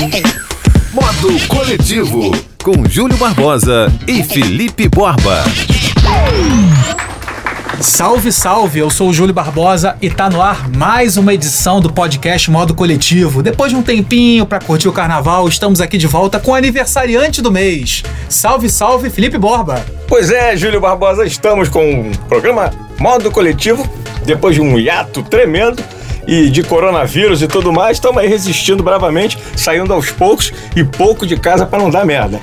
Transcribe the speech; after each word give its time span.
Modo 0.00 1.46
Coletivo, 1.46 2.30
com 2.64 2.88
Júlio 2.88 3.18
Barbosa 3.18 3.92
e 4.08 4.24
Felipe 4.24 4.88
Borba. 4.88 5.44
Salve, 7.82 8.32
salve! 8.32 8.78
Eu 8.78 8.88
sou 8.88 9.10
o 9.10 9.12
Júlio 9.12 9.34
Barbosa 9.34 9.98
e 10.00 10.08
tá 10.08 10.30
no 10.30 10.40
ar 10.40 10.70
mais 10.70 11.18
uma 11.18 11.34
edição 11.34 11.82
do 11.82 11.92
podcast 11.92 12.50
Modo 12.50 12.74
Coletivo. 12.74 13.42
Depois 13.42 13.72
de 13.72 13.76
um 13.76 13.82
tempinho 13.82 14.46
para 14.46 14.60
curtir 14.60 14.88
o 14.88 14.92
carnaval, 14.92 15.46
estamos 15.46 15.82
aqui 15.82 15.98
de 15.98 16.06
volta 16.06 16.40
com 16.40 16.52
o 16.52 16.54
aniversariante 16.54 17.42
do 17.42 17.52
mês. 17.52 18.02
Salve, 18.26 18.70
salve, 18.70 19.10
Felipe 19.10 19.36
Borba! 19.36 19.84
Pois 20.08 20.30
é, 20.30 20.56
Júlio 20.56 20.80
Barbosa, 20.80 21.26
estamos 21.26 21.68
com 21.68 22.08
o 22.08 22.18
programa 22.26 22.70
Modo 22.98 23.30
Coletivo, 23.30 23.86
depois 24.24 24.54
de 24.54 24.62
um 24.62 24.78
hiato 24.78 25.22
tremendo 25.22 25.84
e 26.26 26.48
de 26.50 26.62
coronavírus 26.62 27.42
e 27.42 27.48
tudo 27.48 27.72
mais, 27.72 27.96
estamos 27.96 28.18
aí 28.18 28.28
resistindo 28.28 28.82
bravamente, 28.82 29.38
saindo 29.56 29.92
aos 29.92 30.10
poucos 30.10 30.52
e 30.74 30.84
pouco 30.84 31.26
de 31.26 31.36
casa 31.36 31.66
para 31.66 31.78
não 31.78 31.90
dar 31.90 32.04
merda. 32.04 32.40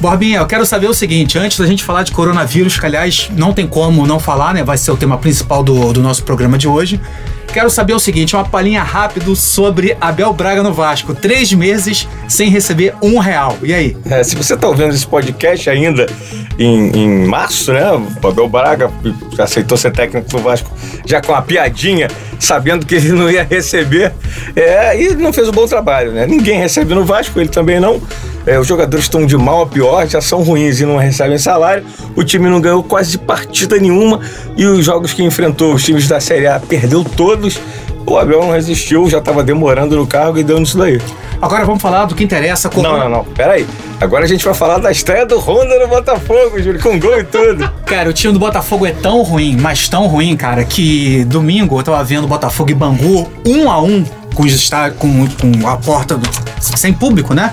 Borbinha, 0.00 0.38
eu 0.38 0.46
quero 0.46 0.64
saber 0.64 0.88
o 0.88 0.94
seguinte, 0.94 1.38
antes 1.38 1.58
da 1.58 1.66
gente 1.66 1.84
falar 1.84 2.02
de 2.02 2.12
coronavírus, 2.12 2.78
que 2.78 2.86
aliás 2.86 3.30
não 3.36 3.52
tem 3.52 3.66
como 3.66 4.06
não 4.06 4.18
falar, 4.18 4.54
né? 4.54 4.64
Vai 4.64 4.78
ser 4.78 4.90
o 4.90 4.96
tema 4.96 5.18
principal 5.18 5.62
do, 5.62 5.92
do 5.92 6.00
nosso 6.02 6.24
programa 6.24 6.56
de 6.56 6.66
hoje. 6.66 7.00
Quero 7.52 7.68
saber 7.68 7.94
o 7.94 7.98
seguinte, 7.98 8.36
uma 8.36 8.44
palhinha 8.44 8.80
rápido 8.82 9.34
sobre 9.34 9.96
Abel 10.00 10.32
Braga 10.32 10.62
no 10.62 10.72
Vasco. 10.72 11.14
Três 11.14 11.52
meses 11.52 12.06
sem 12.28 12.48
receber 12.48 12.94
um 13.02 13.18
real. 13.18 13.58
E 13.60 13.74
aí? 13.74 13.96
É, 14.08 14.22
se 14.22 14.36
você 14.36 14.54
está 14.54 14.68
ouvindo 14.68 14.94
esse 14.94 15.06
podcast 15.06 15.68
ainda 15.68 16.06
em, 16.56 16.96
em 16.96 17.26
março, 17.26 17.72
né? 17.72 17.90
O 17.90 18.28
Abel 18.28 18.48
Braga 18.48 18.88
aceitou 19.36 19.76
ser 19.76 19.90
técnico 19.90 20.28
do 20.30 20.38
Vasco 20.38 20.70
já 21.04 21.20
com 21.20 21.34
a 21.34 21.42
piadinha, 21.42 22.06
sabendo 22.38 22.86
que 22.86 22.94
ele 22.94 23.12
não 23.12 23.28
ia 23.28 23.42
receber. 23.42 24.12
É, 24.54 25.02
e 25.02 25.16
não 25.16 25.32
fez 25.32 25.48
um 25.48 25.52
bom 25.52 25.66
trabalho, 25.66 26.12
né? 26.12 26.28
Ninguém 26.28 26.56
recebe 26.56 26.94
no 26.94 27.04
Vasco, 27.04 27.40
ele 27.40 27.48
também 27.48 27.80
não. 27.80 28.00
É, 28.50 28.58
os 28.58 28.66
jogadores 28.66 29.04
estão 29.04 29.24
de 29.24 29.36
mal 29.36 29.62
a 29.62 29.66
pior, 29.68 30.08
já 30.08 30.20
são 30.20 30.42
ruins 30.42 30.80
e 30.80 30.84
não 30.84 30.96
recebem 30.96 31.38
salário. 31.38 31.84
O 32.16 32.24
time 32.24 32.48
não 32.48 32.60
ganhou 32.60 32.82
quase 32.82 33.16
partida 33.16 33.78
nenhuma 33.78 34.18
e 34.56 34.66
os 34.66 34.84
jogos 34.84 35.12
que 35.12 35.22
enfrentou 35.22 35.72
os 35.72 35.84
times 35.84 36.08
da 36.08 36.18
Série 36.18 36.48
A 36.48 36.58
perdeu 36.58 37.04
todos. 37.04 37.60
O 38.04 38.18
Abel 38.18 38.40
não 38.40 38.50
resistiu, 38.50 39.08
já 39.08 39.18
estava 39.18 39.44
demorando 39.44 39.94
no 39.94 40.04
cargo 40.04 40.36
e 40.36 40.42
deu 40.42 40.58
nisso 40.58 40.76
daí. 40.76 41.00
Agora 41.40 41.64
vamos 41.64 41.80
falar 41.80 42.06
do 42.06 42.16
que 42.16 42.24
interessa. 42.24 42.68
Com... 42.68 42.82
Não, 42.82 42.98
não, 42.98 43.08
não. 43.08 43.24
Pera 43.24 43.52
aí. 43.52 43.64
Agora 44.00 44.24
a 44.24 44.28
gente 44.28 44.44
vai 44.44 44.52
falar 44.52 44.78
da 44.78 44.90
estreia 44.90 45.24
do 45.24 45.38
Honda 45.38 45.78
no 45.78 45.86
Botafogo, 45.86 46.60
Júlio, 46.60 46.82
com 46.82 46.98
gol 46.98 47.20
e 47.20 47.24
tudo. 47.24 47.70
Cara, 47.86 48.10
o 48.10 48.12
time 48.12 48.32
do 48.32 48.40
Botafogo 48.40 48.84
é 48.84 48.90
tão 48.90 49.22
ruim, 49.22 49.56
mas 49.60 49.88
tão 49.88 50.08
ruim, 50.08 50.36
cara, 50.36 50.64
que 50.64 51.22
domingo 51.26 51.78
eu 51.78 51.84
tava 51.84 52.02
vendo 52.02 52.26
Botafogo 52.26 52.70
e 52.70 52.74
Bangu 52.74 53.30
um 53.46 53.70
a 53.70 53.80
um 53.80 54.04
com, 54.34 54.46
com, 54.98 55.28
com 55.60 55.68
a 55.68 55.76
porta 55.76 56.16
do, 56.16 56.28
sem 56.60 56.92
público, 56.92 57.34
né? 57.34 57.52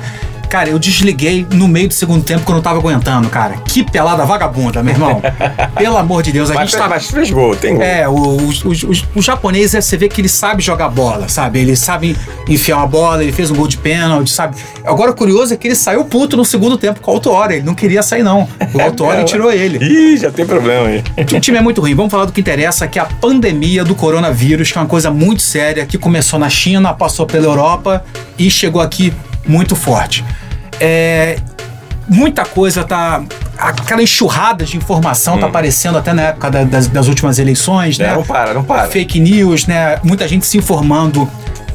Cara, 0.49 0.69
eu 0.69 0.79
desliguei 0.79 1.45
no 1.51 1.67
meio 1.67 1.89
do 1.89 1.93
segundo 1.93 2.23
tempo 2.23 2.45
quando 2.45 2.57
eu 2.57 2.63
tava 2.63 2.79
aguentando, 2.79 3.29
cara. 3.29 3.55
Que 3.65 3.83
pelada 3.83 4.25
vagabunda, 4.25 4.81
meu 4.81 4.93
irmão. 4.93 5.21
Pelo 5.77 5.97
amor 5.97 6.23
de 6.23 6.31
Deus, 6.31 6.49
a 6.49 6.53
mas, 6.53 6.69
gente 6.69 6.79
tá. 6.79 6.87
Mas 6.87 7.11
fez 7.11 7.29
gol, 7.31 7.55
tem 7.55 7.75
gol. 7.75 7.83
É, 7.83 8.07
os, 8.07 8.63
os, 8.63 8.83
os, 8.83 9.05
os 9.13 9.25
japoneses, 9.25 9.83
você 9.83 9.97
vê 9.97 10.07
que 10.07 10.21
eles 10.21 10.31
sabem 10.31 10.61
jogar 10.61 10.89
bola, 10.89 11.27
sabe? 11.27 11.59
Eles 11.59 11.79
sabem 11.79 12.15
enfiar 12.47 12.77
uma 12.77 12.87
bola, 12.87 13.23
ele 13.23 13.31
fez 13.31 13.51
um 13.51 13.55
gol 13.55 13.67
de 13.67 13.77
pênalti, 13.77 14.31
sabe? 14.31 14.55
Agora 14.85 15.11
o 15.11 15.13
curioso 15.13 15.53
é 15.53 15.57
que 15.57 15.67
ele 15.67 15.75
saiu 15.75 16.05
puto 16.05 16.37
no 16.37 16.45
segundo 16.45 16.77
tempo 16.77 17.01
com 17.01 17.11
o 17.11 17.15
Autuori. 17.15 17.55
Ele 17.55 17.65
não 17.65 17.75
queria 17.75 18.01
sair, 18.01 18.23
não. 18.23 18.47
O 18.73 18.81
Autuori 18.81 19.23
tirou 19.25 19.51
ele. 19.51 19.83
Ih, 19.83 20.17
já 20.17 20.31
tem 20.31 20.45
problema 20.45 20.87
aí. 20.87 21.03
O 21.19 21.39
time 21.39 21.57
é 21.57 21.61
muito 21.61 21.81
ruim. 21.81 21.93
Vamos 21.93 22.11
falar 22.11 22.25
do 22.25 22.31
que 22.31 22.39
interessa, 22.39 22.87
que 22.87 22.97
é 22.97 23.01
a 23.01 23.05
pandemia 23.05 23.83
do 23.83 23.95
coronavírus, 23.95 24.71
que 24.71 24.77
é 24.77 24.81
uma 24.81 24.87
coisa 24.87 25.11
muito 25.11 25.41
séria, 25.41 25.85
que 25.85 25.97
começou 25.97 26.39
na 26.39 26.49
China, 26.49 26.93
passou 26.93 27.25
pela 27.25 27.45
Europa 27.45 28.03
e 28.37 28.49
chegou 28.49 28.81
aqui 28.81 29.13
muito 29.47 29.75
forte. 29.75 30.23
É, 30.79 31.37
muita 32.07 32.45
coisa 32.45 32.83
tá. 32.83 33.23
Aquela 33.57 34.03
enxurrada 34.03 34.63
de 34.65 34.77
informação 34.77 35.33
tá 35.33 35.37
hum. 35.37 35.41
tá 35.41 35.47
aparecendo 35.47 35.97
até 35.97 36.13
na 36.13 36.21
época 36.23 36.51
da, 36.51 36.63
das, 36.63 36.87
das, 36.87 37.07
últimas 37.07 37.39
eleições, 37.39 37.97
né? 37.97 38.13
Não 38.13 38.23
para, 38.23 38.53
não 38.53 38.63
para. 38.63 38.87
Fake 38.87 39.19
news, 39.19 39.65
né? 39.65 39.99
Muita 40.03 40.27
gente 40.27 40.45
se 40.45 40.57
informando 40.57 41.29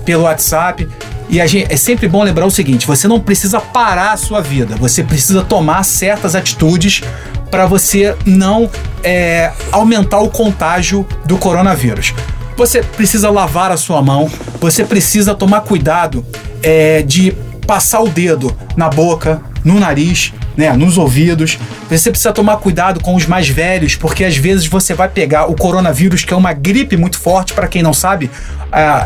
pelo 0.04 0.24
WhatsApp. 0.24 0.88
E 1.28 1.40
a 1.40 1.46
gente, 1.46 1.72
é 1.72 1.76
sempre 1.76 2.08
bom 2.08 2.22
lembrar 2.22 2.46
o 2.46 2.50
seguinte: 2.50 2.86
você 2.86 3.08
não 3.08 3.18
precisa 3.18 3.60
parar 3.60 4.12
a 4.12 4.16
sua 4.16 4.40
vida, 4.40 4.76
você 4.76 5.02
precisa 5.02 5.42
tomar 5.42 5.82
certas 5.82 6.34
atitudes 6.34 7.02
para 7.50 7.66
você 7.66 8.16
não 8.24 8.70
é, 9.02 9.52
aumentar 9.70 10.20
o 10.20 10.28
contágio 10.30 11.06
do 11.26 11.36
coronavírus. 11.36 12.14
Você 12.56 12.82
precisa 12.82 13.28
lavar 13.30 13.70
a 13.70 13.76
sua 13.76 14.00
mão, 14.00 14.30
você 14.60 14.84
precisa 14.84 15.34
tomar 15.34 15.62
cuidado 15.62 16.24
é, 16.62 17.02
de 17.02 17.34
passar 17.66 18.00
o 18.00 18.08
dedo 18.08 18.54
na 18.76 18.88
boca, 18.88 19.40
no 19.64 19.78
nariz, 19.78 20.32
né, 20.56 20.72
nos 20.72 20.98
ouvidos. 20.98 21.58
Você 21.88 22.10
precisa 22.10 22.32
tomar 22.32 22.56
cuidado 22.58 23.00
com 23.00 23.14
os 23.14 23.26
mais 23.26 23.48
velhos, 23.48 23.96
porque 23.96 24.24
às 24.24 24.36
vezes 24.36 24.66
você 24.66 24.94
vai 24.94 25.08
pegar 25.08 25.46
o 25.50 25.54
coronavírus, 25.54 26.24
que 26.24 26.32
é 26.32 26.36
uma 26.36 26.52
gripe 26.52 26.96
muito 26.96 27.18
forte, 27.18 27.52
para 27.52 27.66
quem 27.66 27.82
não 27.82 27.94
sabe, 27.94 28.30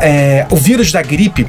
é, 0.01 0.45
o 0.49 0.55
vírus 0.55 0.91
da 0.91 1.01
gripe. 1.01 1.47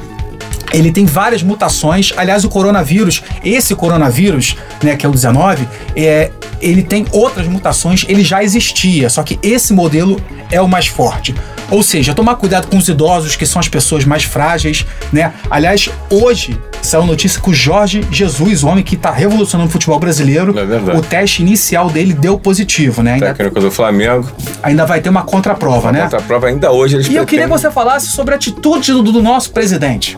Ele 0.72 0.92
tem 0.92 1.06
várias 1.06 1.42
mutações. 1.42 2.12
Aliás, 2.16 2.44
o 2.44 2.48
coronavírus, 2.48 3.22
esse 3.42 3.75
coronavírus, 3.75 4.56
né, 4.82 4.96
que 4.96 5.06
é 5.06 5.08
o 5.08 5.12
19, 5.12 5.66
é, 5.96 6.30
ele 6.60 6.82
tem 6.82 7.06
outras 7.10 7.46
mutações, 7.46 8.04
ele 8.08 8.22
já 8.22 8.42
existia, 8.42 9.08
só 9.08 9.22
que 9.22 9.38
esse 9.42 9.72
modelo 9.72 10.20
é 10.50 10.60
o 10.60 10.69
mais 10.69 10.86
forte. 10.86 11.34
Ou 11.71 11.83
seja, 11.83 12.15
tomar 12.15 12.37
cuidado 12.37 12.67
com 12.69 12.79
os 12.79 12.89
idosos, 12.89 13.37
que 13.37 13.45
são 13.45 13.61
as 13.61 13.69
pessoas 13.69 14.05
mais 14.05 14.25
frágeis, 14.25 14.87
né? 15.12 15.33
Aliás, 15.51 15.91
hoje 16.11 16.59
saiu 16.83 17.05
notícia 17.05 17.41
que 17.41 17.51
o 17.51 17.55
Jorge 17.55 18.06
Jesus, 18.11 18.62
o 18.62 18.69
homem 18.69 18.83
que 18.83 18.95
está 18.95 19.11
revolucionando 19.11 19.69
o 19.69 19.73
futebol 19.73 19.99
brasileiro, 19.99 20.55
é 20.59 20.97
o 20.97 21.03
teste 21.03 21.43
inicial 21.43 21.91
dele 21.91 22.15
deu 22.15 22.39
positivo, 22.39 23.03
né? 23.03 23.15
Ainda, 23.15 23.34
Técnico 23.34 23.61
do 23.61 23.71
Flamengo. 23.71 24.31
Ainda 24.62 24.87
vai 24.87 25.01
ter 25.01 25.11
uma 25.11 25.23
contraprova, 25.23 25.89
uma 25.89 25.93
né? 25.93 26.03
Contraprova 26.03 26.47
ainda 26.47 26.71
hoje. 26.71 26.97
Eles 26.97 27.06
e 27.06 27.11
pretendem... 27.11 27.23
eu 27.23 27.27
queria 27.27 27.45
que 27.45 27.51
você 27.51 27.71
falasse 27.71 28.09
sobre 28.09 28.35
a 28.35 28.37
atitude 28.37 28.93
do, 28.93 29.03
do 29.03 29.23
nosso 29.23 29.50
presidente. 29.53 30.17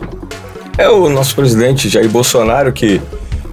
É 0.77 0.89
o 0.89 1.09
nosso 1.09 1.35
presidente 1.35 1.89
Jair 1.89 2.09
Bolsonaro 2.09 2.71
que 2.71 3.01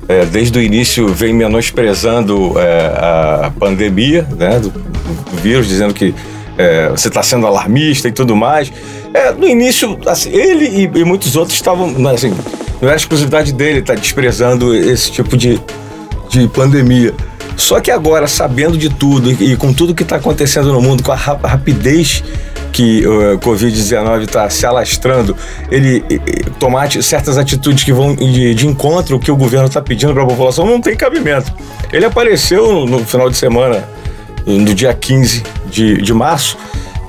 é, 0.08 0.24
desde 0.24 0.58
o 0.58 0.62
início 0.62 1.06
vem 1.08 1.34
menosprezando 1.34 2.58
é, 2.58 2.86
a 3.46 3.52
pandemia 3.58 4.26
né, 4.36 4.58
do, 4.58 4.70
do 4.70 5.36
vírus, 5.42 5.68
dizendo 5.68 5.92
que 5.92 6.14
é, 6.58 6.88
você 6.88 7.08
está 7.08 7.22
sendo 7.22 7.46
alarmista 7.46 8.08
e 8.08 8.12
tudo 8.12 8.34
mais. 8.36 8.70
É, 9.14 9.32
no 9.32 9.46
início, 9.46 9.98
assim, 10.06 10.30
ele 10.30 10.66
e, 10.66 10.90
e, 11.00 11.04
muitos 11.04 11.36
outros 11.36 11.54
estavam, 11.56 11.94
assim, 12.08 12.34
não 12.82 12.88
era 12.88 12.96
exclusividade 12.96 13.52
dele 13.52 13.78
estar 13.78 13.94
tá 13.94 14.00
desprezando 14.00 14.74
esse 14.74 15.10
tipo 15.10 15.36
de, 15.36 15.60
de 16.28 16.48
pandemia. 16.48 17.14
Só 17.56 17.80
que 17.80 17.90
agora, 17.90 18.28
sabendo 18.28 18.76
de 18.76 18.88
tudo 18.88 19.30
e, 19.30 19.52
e 19.52 19.56
com 19.56 19.72
tudo 19.72 19.94
que 19.94 20.02
está 20.02 20.16
acontecendo 20.16 20.72
no 20.72 20.80
mundo, 20.80 21.02
com 21.02 21.12
a 21.12 21.16
rapidez 21.16 22.22
que 22.72 23.04
o 23.06 23.38
Covid-19 23.38 24.24
está 24.24 24.48
se 24.48 24.64
alastrando, 24.64 25.36
ele 25.70 26.04
tomar 26.60 26.90
certas 27.02 27.36
atitudes 27.36 27.82
que 27.82 27.92
vão 27.92 28.14
de, 28.14 28.54
de 28.54 28.66
encontro 28.66 29.16
o 29.16 29.18
que 29.18 29.32
o 29.32 29.36
governo 29.36 29.66
está 29.66 29.80
pedindo 29.80 30.12
para 30.12 30.22
a 30.22 30.26
população 30.26 30.64
não 30.64 30.80
tem 30.80 30.94
cabimento. 30.94 31.52
Ele 31.92 32.04
apareceu 32.04 32.72
no, 32.72 32.86
no 32.86 33.04
final 33.04 33.28
de 33.30 33.36
semana 33.36 33.88
no 34.56 34.74
dia 34.74 34.94
15 34.94 35.42
de, 35.66 36.00
de 36.00 36.14
março, 36.14 36.56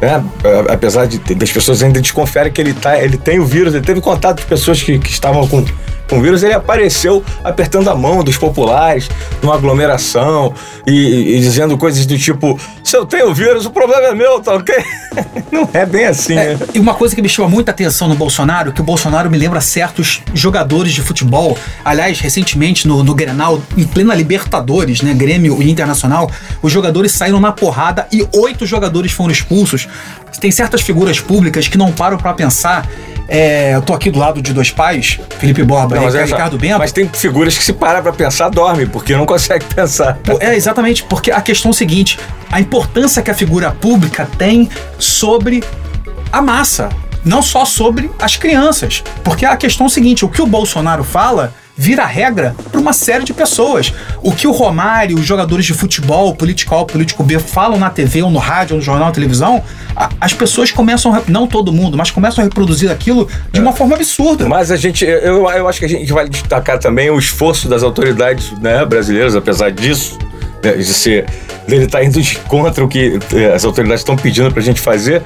né? 0.02 0.24
apesar 0.70 1.08
de 1.08 1.18
das 1.36 1.52
pessoas 1.52 1.82
ainda 1.84 2.02
desconfiarem 2.02 2.52
que 2.52 2.60
ele, 2.60 2.74
tá, 2.74 3.02
ele 3.02 3.18
tem 3.18 3.40
o 3.40 3.46
vírus, 3.46 3.74
ele 3.74 3.86
teve 3.86 4.02
contato 4.02 4.42
com 4.42 4.48
pessoas 4.48 4.82
que, 4.82 5.00
que 5.00 5.12
estavam 5.12 5.48
com 5.48 5.64
com 5.64 5.66
o 6.12 6.22
vírus, 6.22 6.44
ele 6.44 6.54
apareceu 6.54 7.24
apertando 7.44 7.90
a 7.90 7.96
mão 7.96 8.24
dos 8.24 8.38
populares 8.38 9.10
numa 9.42 9.56
aglomeração 9.56 10.54
e, 10.86 11.36
e 11.36 11.40
dizendo 11.40 11.78
coisas 11.78 12.06
do 12.06 12.18
tipo: 12.18 12.60
se 12.84 12.98
eu 12.98 13.06
tenho 13.06 13.34
vírus, 13.34 13.66
o 13.66 13.72
problema 13.72 14.08
é 14.08 14.16
meu, 14.16 14.40
tá 14.40 14.54
ok? 14.56 14.76
Não 15.52 15.70
é 15.74 15.86
bem 15.86 16.06
assim, 16.06 16.34
é, 16.34 16.56
né? 16.56 16.60
E 16.74 16.80
uma 16.80 16.94
coisa 16.94 17.16
que 17.16 17.22
me 17.22 17.30
chama 17.30 17.48
muita 17.48 17.72
atenção 17.72 18.08
no 18.08 18.16
Bolsonaro, 18.16 18.72
que 18.72 18.82
o 18.82 18.84
Bolsonaro 18.84 19.30
me 19.30 19.38
lembra 19.38 19.62
certos 19.62 20.22
jogadores 20.34 20.94
de 20.94 21.02
futebol. 21.02 21.58
Aliás, 21.86 22.20
recentemente 22.20 22.88
no, 22.88 23.04
no 23.04 23.14
Grenal, 23.14 23.62
em 23.78 23.84
plena 23.84 24.16
Libertadores, 24.16 25.02
né? 25.02 25.14
Grêmio 25.14 25.62
e 25.62 25.70
Internacional, 25.70 26.30
os 26.62 26.72
jogadores 26.72 27.12
saíram 27.12 27.40
na 27.40 27.52
porrada 27.52 28.08
e 28.12 28.28
oito 28.34 28.66
jogadores 28.66 29.12
foram 29.12 29.32
expulsos. 29.32 29.88
Tem 30.40 30.52
certas 30.52 30.82
figuras 30.82 31.20
públicas 31.20 31.68
que 31.68 31.78
não 31.78 31.92
param 31.92 32.18
para 32.18 32.34
pensar 32.34 32.88
é, 33.30 33.76
eu 33.76 33.82
tô 33.84 33.94
aqui 33.94 34.10
do 34.10 34.18
lado 34.18 34.42
de 34.42 34.52
dois 34.52 34.72
pais, 34.72 35.20
Felipe 35.38 35.62
Borba 35.64 35.99
não, 36.00 36.20
é 36.20 36.26
Ricardo 36.26 36.58
Bento. 36.58 36.80
Mas 36.80 36.92
tem 36.92 37.08
figuras 37.08 37.58
que 37.58 37.64
se 37.64 37.74
param 37.74 38.02
pra 38.02 38.14
pensar, 38.14 38.50
dorme, 38.50 38.86
porque 38.86 39.16
não 39.16 39.26
consegue 39.26 39.66
pensar. 39.74 40.20
É, 40.40 40.56
exatamente, 40.56 41.04
porque 41.04 41.32
a 41.32 41.42
questão 41.42 41.70
é 41.70 41.74
o 41.74 41.76
seguinte: 41.76 42.20
a 42.52 42.60
importância 42.60 43.22
que 43.22 43.32
a 43.32 43.34
figura 43.34 43.72
pública 43.72 44.28
tem 44.38 44.70
sobre 44.98 45.64
a 46.32 46.42
massa, 46.42 46.90
não 47.24 47.42
só 47.42 47.66
sobre 47.66 48.10
as 48.20 48.36
crianças. 48.36 49.04
Porque 49.24 49.46
a 49.46 49.56
questão 49.58 49.86
é 49.86 49.88
o 49.88 49.92
seguinte: 49.92 50.26
o 50.26 50.30
que 50.30 50.42
o 50.42 50.48
Bolsonaro 50.48 51.04
fala 51.04 51.54
vira 51.80 52.06
regra 52.06 52.54
para 52.70 52.82
uma 52.82 52.92
série 52.92 53.24
de 53.24 53.34
pessoas. 53.34 53.94
O 54.22 54.34
que 54.34 54.46
o 54.46 54.52
Romário, 54.52 55.18
os 55.18 55.26
jogadores 55.26 55.66
de 55.66 55.74
futebol, 55.74 56.36
político 56.36 56.76
A, 56.76 56.84
político 56.84 57.24
B, 57.24 57.40
falam 57.40 57.80
na 57.80 57.90
TV 57.90 58.22
ou 58.22 58.30
no 58.30 58.38
rádio 58.38 58.74
ou 58.74 58.80
no 58.80 58.86
jornal, 58.86 59.08
na 59.08 59.14
televisão, 59.14 59.64
a, 59.96 60.10
as 60.20 60.34
pessoas 60.34 60.72
começam, 60.72 61.16
a, 61.16 61.22
não 61.30 61.48
todo 61.48 61.72
mundo, 61.72 61.98
mas 61.98 62.12
começam 62.12 62.44
a 62.44 62.46
reproduzir 62.46 62.92
aquilo 62.92 63.30
de 63.54 63.62
uma 63.62 63.72
forma 63.72 63.96
absurda. 63.96 64.46
Mas 64.46 64.72
a 64.72 64.76
gente, 64.76 65.06
eu, 65.06 65.50
eu 65.50 65.70
acho 65.70 65.80
que 65.80 65.86
a 65.86 65.90
gente 65.90 66.12
vai 66.12 66.28
destacar 66.28 66.78
também 66.80 67.10
o 67.10 67.18
esforço 67.18 67.70
das 67.70 67.82
autoridades 67.82 68.52
né, 68.60 68.86
brasileiras, 68.86 69.34
apesar 69.34 69.72
disso, 69.72 70.20
de 70.62 70.84
ser 70.86 71.26
dele 71.70 71.86
estar 71.86 72.00
tá 72.00 72.04
indo 72.04 72.22
de 72.22 72.38
contra 72.40 72.84
o 72.84 72.88
que 72.88 73.20
eh, 73.34 73.54
as 73.54 73.64
autoridades 73.64 74.02
estão 74.02 74.16
pedindo 74.16 74.52
para 74.52 74.60
a 74.60 74.64
gente 74.64 74.82
fazer. 74.82 75.22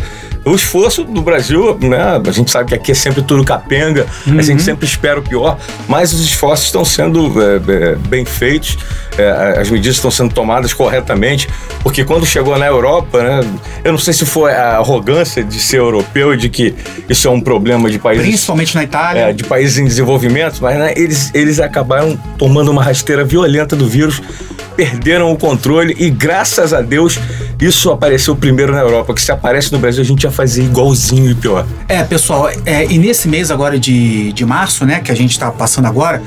O 0.45 0.53
esforço 0.53 1.05
do 1.05 1.21
Brasil, 1.21 1.77
né? 1.79 2.21
A 2.25 2.31
gente 2.31 2.51
sabe 2.51 2.69
que 2.69 2.75
aqui 2.75 2.91
é 2.91 2.95
sempre 2.95 3.21
tudo 3.21 3.45
capenga, 3.45 4.05
uhum. 4.27 4.37
a 4.37 4.41
gente 4.41 4.61
sempre 4.61 4.85
espera 4.85 5.19
o 5.19 5.23
pior, 5.23 5.57
mas 5.87 6.11
os 6.11 6.21
esforços 6.21 6.65
estão 6.65 6.83
sendo 6.83 7.31
é, 7.41 7.95
bem 7.95 8.25
feitos, 8.25 8.77
é, 9.17 9.59
as 9.59 9.69
medidas 9.69 9.95
estão 9.95 10.11
sendo 10.11 10.33
tomadas 10.33 10.73
corretamente, 10.73 11.47
porque 11.81 12.03
quando 12.03 12.25
chegou 12.25 12.57
na 12.57 12.65
Europa, 12.65 13.21
né? 13.21 13.41
Eu 13.83 13.91
não 13.91 13.99
sei 13.99 14.13
se 14.13 14.25
foi 14.25 14.53
a 14.53 14.77
arrogância 14.77 15.43
de 15.43 15.59
ser 15.59 15.77
europeu 15.77 16.33
e 16.33 16.37
de 16.37 16.49
que 16.49 16.73
isso 17.09 17.27
é 17.27 17.31
um 17.31 17.41
problema 17.41 17.89
de 17.89 17.99
países. 17.99 18.25
Principalmente 18.25 18.75
na 18.75 18.83
Itália. 18.83 19.21
É, 19.21 19.33
de 19.33 19.43
países 19.43 19.77
em 19.77 19.85
desenvolvimento, 19.85 20.59
mas 20.61 20.77
né, 20.77 20.93
eles, 20.95 21.31
eles 21.33 21.59
acabaram 21.59 22.17
tomando 22.37 22.71
uma 22.71 22.83
rasteira 22.83 23.23
violenta 23.23 23.75
do 23.75 23.87
vírus 23.87 24.21
perderam 24.75 25.31
o 25.31 25.37
controle 25.37 25.95
e 25.99 26.09
graças 26.09 26.73
a 26.73 26.81
Deus 26.81 27.19
isso 27.61 27.91
apareceu 27.91 28.35
primeiro 28.35 28.73
na 28.73 28.79
Europa, 28.79 29.13
que 29.13 29.21
se 29.21 29.31
aparece 29.31 29.71
no 29.71 29.79
Brasil 29.79 30.01
a 30.01 30.05
gente 30.05 30.23
ia 30.23 30.31
fazer 30.31 30.63
igualzinho 30.63 31.31
e 31.31 31.35
pior. 31.35 31.65
É, 31.87 32.03
pessoal, 32.03 32.49
é, 32.65 32.85
e 32.85 32.97
nesse 32.97 33.27
mês 33.27 33.51
agora 33.51 33.79
de, 33.79 34.33
de 34.33 34.45
março, 34.45 34.85
né, 34.85 34.99
que 34.99 35.11
a 35.11 35.15
gente 35.15 35.31
está 35.31 35.51
passando 35.51 35.85
agora, 35.85 36.21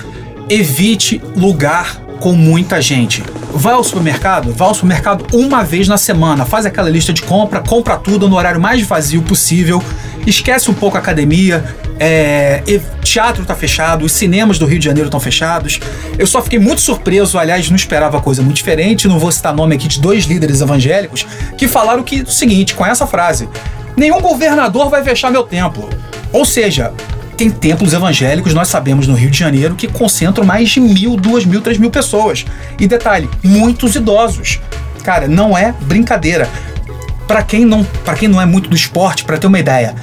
evite 0.49 1.21
lugar 1.37 2.06
com 2.21 2.33
muita 2.33 2.81
gente. 2.81 3.23
Vai 3.53 3.75
ao 3.75 3.85
supermercado? 3.85 4.53
Vai 4.53 4.69
ao 4.69 4.75
supermercado 4.75 5.27
uma 5.33 5.63
vez 5.63 5.89
na 5.89 5.97
semana. 5.97 6.45
Faz 6.45 6.67
aquela 6.67 6.91
lista 6.91 7.13
de 7.13 7.23
compra, 7.23 7.61
compra 7.61 7.97
tudo 7.97 8.29
no 8.29 8.37
horário 8.37 8.61
mais 8.61 8.83
vazio 8.83 9.23
possível. 9.23 9.83
Esquece 10.27 10.71
um 10.71 10.75
pouco 10.75 10.97
a 10.97 11.01
academia, 11.01 11.65
é, 12.01 12.63
teatro 13.03 13.45
tá 13.45 13.55
fechado, 13.55 14.05
os 14.05 14.13
cinemas 14.13 14.59
do 14.59 14.67
Rio 14.67 14.79
de 14.79 14.85
Janeiro 14.85 15.07
estão 15.07 15.21
fechados. 15.21 15.81
Eu 16.19 16.27
só 16.27 16.43
fiquei 16.43 16.59
muito 16.59 16.81
surpreso, 16.81 17.39
aliás, 17.39 17.69
não 17.69 17.77
esperava 17.77 18.21
coisa 18.21 18.43
muito 18.43 18.57
diferente. 18.57 19.09
Não 19.09 19.19
vou 19.19 19.31
citar 19.31 19.55
nome 19.55 19.77
aqui 19.77 19.89
de 19.89 20.01
dois 20.01 20.25
líderes 20.25 20.61
evangélicos 20.61 21.27
que 21.57 21.69
falaram 21.69 22.03
que 22.03 22.23
o 22.23 22.31
seguinte, 22.31 22.75
com 22.75 22.85
essa 22.85 23.07
frase: 23.07 23.49
nenhum 23.97 24.21
governador 24.21 24.91
vai 24.91 25.03
fechar 25.03 25.31
meu 25.31 25.45
templo. 25.45 25.89
Ou 26.33 26.45
seja, 26.45 26.93
tem 27.37 27.51
templos 27.51 27.93
evangélicos, 27.93 28.55
nós 28.55 28.69
sabemos, 28.69 29.07
no 29.07 29.15
Rio 29.15 29.31
de 29.31 29.39
Janeiro, 29.39 29.75
que 29.75 29.87
concentram 29.87 30.45
mais 30.45 30.71
de 30.71 30.81
mil, 30.81 31.17
duas 31.17 31.45
mil, 31.45 31.61
três 31.61 31.79
mil 31.79 31.91
pessoas. 31.91 32.45
E 32.81 32.87
detalhe, 32.87 33.29
muitos 33.43 33.95
idosos. 33.95 34.61
Cara, 35.05 35.29
não 35.29 35.57
é 35.57 35.73
brincadeira. 35.83 36.49
Para 37.29 37.43
quem 37.43 37.65
não, 37.65 37.85
para 37.85 38.15
quem 38.15 38.29
não 38.29 38.41
é 38.41 38.47
muito 38.47 38.69
do 38.69 38.77
esporte, 38.77 39.25
para 39.25 39.37
ter 39.37 39.47
uma 39.47 39.59
ideia, 39.59 39.95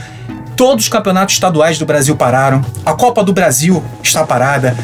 Todos 0.56 0.86
os 0.86 0.90
campeonatos 0.90 1.34
estaduais 1.34 1.80
do 1.80 1.86
Brasil 1.86 2.16
pararam. 2.16 2.64
A 2.86 2.94
Copa 2.94 3.24
do 3.24 3.34
Brasil 3.34 3.84
está 4.04 4.24
parada. 4.24 4.76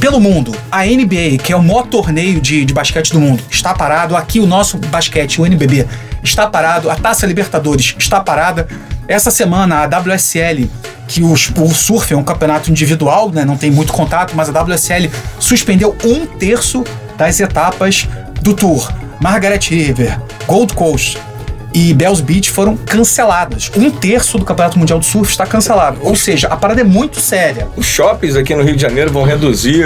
Pelo 0.00 0.18
mundo, 0.18 0.56
a 0.72 0.84
NBA, 0.84 1.36
que 1.42 1.52
é 1.52 1.56
o 1.56 1.62
maior 1.62 1.86
torneio 1.86 2.40
de, 2.40 2.64
de 2.64 2.72
basquete 2.72 3.12
do 3.12 3.20
mundo, 3.20 3.42
está 3.50 3.74
parado. 3.74 4.16
Aqui 4.16 4.40
o 4.40 4.46
nosso 4.46 4.78
basquete, 4.78 5.40
o 5.40 5.44
NBB, 5.44 5.86
está 6.22 6.46
parado. 6.46 6.88
A 6.90 6.96
Taça 6.96 7.26
Libertadores 7.26 7.94
está 7.98 8.18
parada. 8.20 8.66
Essa 9.06 9.30
semana, 9.30 9.82
a 9.82 9.86
WSL, 9.86 10.70
que 11.10 11.22
o, 11.22 11.32
o 11.32 11.74
surf 11.74 12.14
é 12.14 12.16
um 12.16 12.22
campeonato 12.22 12.70
individual, 12.70 13.30
né, 13.30 13.44
não 13.44 13.56
tem 13.56 13.68
muito 13.68 13.92
contato, 13.92 14.32
mas 14.36 14.48
a 14.48 14.62
WSL 14.62 15.10
suspendeu 15.40 15.96
um 16.04 16.24
terço 16.24 16.84
das 17.18 17.40
etapas 17.40 18.08
do 18.40 18.54
Tour. 18.54 18.88
Margaret 19.20 19.58
River, 19.68 20.20
Gold 20.46 20.72
Coast, 20.72 21.18
e 21.74 21.92
Bells 21.92 22.22
Beach 22.22 22.50
foram 22.50 22.76
canceladas. 22.76 23.70
Um 23.76 23.90
terço 23.90 24.38
do 24.38 24.44
Campeonato 24.44 24.78
Mundial 24.78 24.98
do 24.98 25.04
Surf 25.04 25.30
está 25.30 25.46
cancelado. 25.46 25.98
Ou 26.02 26.16
seja, 26.16 26.48
a 26.48 26.56
parada 26.56 26.80
é 26.80 26.84
muito 26.84 27.20
séria. 27.20 27.68
Os 27.76 27.86
shoppings 27.86 28.34
aqui 28.34 28.54
no 28.56 28.62
Rio 28.62 28.74
de 28.74 28.82
Janeiro 28.82 29.12
vão 29.12 29.22
reduzir 29.22 29.84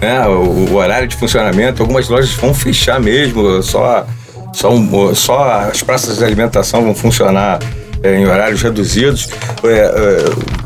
né, 0.00 0.26
o, 0.26 0.70
o 0.70 0.74
horário 0.76 1.06
de 1.06 1.14
funcionamento, 1.14 1.82
algumas 1.82 2.08
lojas 2.08 2.32
vão 2.32 2.54
fechar 2.54 2.98
mesmo, 2.98 3.62
só, 3.62 4.06
só, 4.52 4.70
só 5.14 5.68
as 5.70 5.82
praças 5.82 6.18
de 6.18 6.24
alimentação 6.24 6.82
vão 6.82 6.94
funcionar 6.94 7.60
é, 8.02 8.16
em 8.16 8.26
horários 8.26 8.62
reduzidos. 8.62 9.28
É, 9.64 9.68
é, 9.68 10.60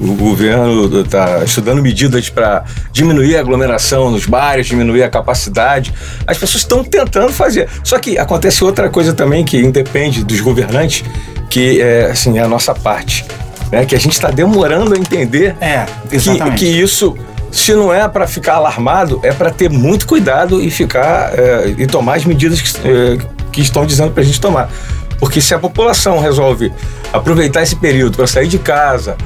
o 0.00 0.14
governo 0.14 1.02
está 1.02 1.44
estudando 1.44 1.82
medidas 1.82 2.30
para 2.30 2.64
diminuir 2.90 3.36
a 3.36 3.40
aglomeração 3.40 4.10
nos 4.10 4.24
bares, 4.24 4.66
diminuir 4.66 5.02
a 5.02 5.10
capacidade. 5.10 5.92
As 6.26 6.38
pessoas 6.38 6.62
estão 6.62 6.82
tentando 6.82 7.32
fazer. 7.32 7.68
Só 7.84 7.98
que 7.98 8.16
acontece 8.16 8.64
outra 8.64 8.88
coisa 8.88 9.12
também 9.12 9.44
que 9.44 9.58
independe 9.58 10.24
dos 10.24 10.40
governantes, 10.40 11.04
que 11.50 11.82
é 11.82 12.06
assim, 12.06 12.38
é 12.38 12.42
a 12.42 12.48
nossa 12.48 12.74
parte. 12.74 13.26
Né? 13.70 13.84
Que 13.84 13.94
a 13.94 14.00
gente 14.00 14.12
está 14.12 14.30
demorando 14.30 14.94
a 14.94 14.98
entender 14.98 15.54
é. 15.60 15.84
Que, 16.08 16.50
que 16.56 16.66
isso 16.66 17.14
se 17.52 17.74
não 17.74 17.92
é 17.92 18.06
para 18.08 18.26
ficar 18.26 18.54
alarmado, 18.54 19.20
é 19.22 19.32
para 19.32 19.50
ter 19.50 19.68
muito 19.68 20.06
cuidado 20.06 20.62
e 20.62 20.70
ficar 20.70 21.32
é, 21.38 21.74
e 21.76 21.86
tomar 21.86 22.14
as 22.14 22.24
medidas 22.24 22.60
que, 22.60 22.88
é, 22.88 23.18
que 23.52 23.60
estão 23.60 23.84
dizendo 23.84 24.12
para 24.12 24.22
a 24.22 24.24
gente 24.24 24.40
tomar. 24.40 24.70
Porque 25.20 25.40
se 25.40 25.54
a 25.54 25.58
população 25.58 26.18
resolve 26.18 26.72
aproveitar 27.12 27.62
esse 27.62 27.76
período 27.76 28.16
para 28.16 28.26
sair 28.26 28.48
de 28.48 28.58
casa, 28.58 29.16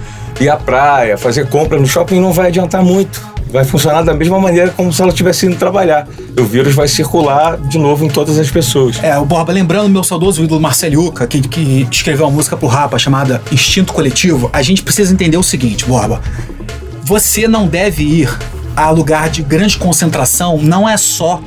ir 0.41 0.49
à 0.49 0.57
praia, 0.57 1.17
fazer 1.17 1.49
compra 1.49 1.79
no 1.79 1.87
shopping 1.87 2.21
não 2.21 2.33
vai 2.33 2.49
adiantar 2.49 2.83
muito. 2.83 3.23
Vai 3.51 3.65
funcionar 3.65 4.03
da 4.03 4.13
mesma 4.13 4.41
maneira 4.41 4.73
como 4.77 4.93
se 4.93 5.01
ela 5.01 5.13
estivesse 5.13 5.47
indo 5.47 5.55
trabalhar. 5.55 6.09
O 6.37 6.43
vírus 6.43 6.75
vai 6.75 6.89
circular 6.89 7.57
de 7.57 7.79
novo 7.79 8.05
em 8.05 8.09
todas 8.09 8.37
as 8.37 8.51
pessoas. 8.51 8.99
É, 9.01 9.17
o 9.17 9.25
Borba, 9.25 9.53
lembrando 9.53 9.89
meu 9.89 10.03
saudoso 10.03 10.43
ídolo 10.43 10.61
Marceliuca, 10.61 11.25
que, 11.25 11.41
que 11.41 11.87
escreveu 11.89 12.27
uma 12.27 12.33
música 12.33 12.57
pro 12.57 12.67
Rapa 12.67 12.99
chamada 12.99 13.41
Instinto 13.53 13.93
Coletivo, 13.93 14.51
a 14.53 14.61
gente 14.61 14.83
precisa 14.83 15.13
entender 15.13 15.37
o 15.37 15.43
seguinte, 15.43 15.85
Borba. 15.85 16.21
Você 17.05 17.47
não 17.47 17.69
deve 17.69 18.03
ir 18.03 18.39
a 18.75 18.91
lugar 18.91 19.31
de 19.31 19.41
grande 19.43 19.79
concentração, 19.79 20.59
não 20.61 20.89
é 20.89 20.97
só 20.97 21.41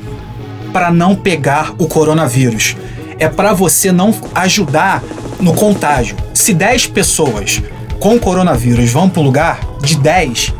para 0.72 0.90
não 0.90 1.14
pegar 1.14 1.74
o 1.76 1.86
coronavírus. 1.86 2.74
É 3.18 3.28
para 3.28 3.52
você 3.52 3.90
não 3.90 4.14
ajudar 4.34 5.02
no 5.40 5.54
contágio. 5.54 6.16
Se 6.34 6.54
10 6.54 6.88
pessoas 6.88 7.62
com 7.98 8.18
coronavírus 8.18 8.90
vão 8.90 9.08
para 9.08 9.20
um 9.20 9.24
lugar, 9.24 9.60
de 9.82 9.96
10, 9.96 10.54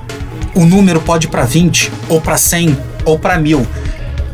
o 0.54 0.64
número 0.64 1.00
pode 1.00 1.26
ir 1.26 1.30
para 1.30 1.44
20, 1.44 1.92
ou 2.08 2.20
para 2.20 2.36
100, 2.36 2.76
ou 3.04 3.18
para 3.18 3.38
mil. 3.38 3.66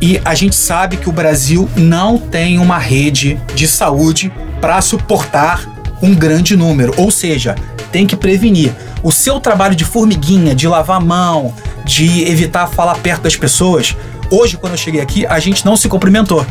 E 0.00 0.20
a 0.24 0.34
gente 0.34 0.54
sabe 0.54 0.96
que 0.96 1.08
o 1.08 1.12
Brasil 1.12 1.68
não 1.76 2.18
tem 2.18 2.58
uma 2.58 2.78
rede 2.78 3.40
de 3.54 3.66
saúde 3.66 4.32
para 4.60 4.80
suportar 4.80 5.66
um 6.02 6.14
grande 6.14 6.56
número. 6.56 6.92
Ou 6.96 7.10
seja, 7.10 7.54
tem 7.90 8.06
que 8.06 8.16
prevenir. 8.16 8.72
O 9.02 9.12
seu 9.12 9.38
trabalho 9.38 9.74
de 9.74 9.84
formiguinha, 9.84 10.54
de 10.54 10.66
lavar 10.66 10.96
a 10.96 11.04
mão, 11.04 11.54
de 11.84 12.24
evitar 12.24 12.66
falar 12.66 12.96
perto 12.96 13.22
das 13.22 13.36
pessoas. 13.36 13.96
Hoje, 14.30 14.56
quando 14.56 14.72
eu 14.72 14.78
cheguei 14.78 15.00
aqui, 15.00 15.26
a 15.26 15.38
gente 15.38 15.64
não 15.64 15.76
se 15.76 15.88
cumprimentou. 15.88 16.44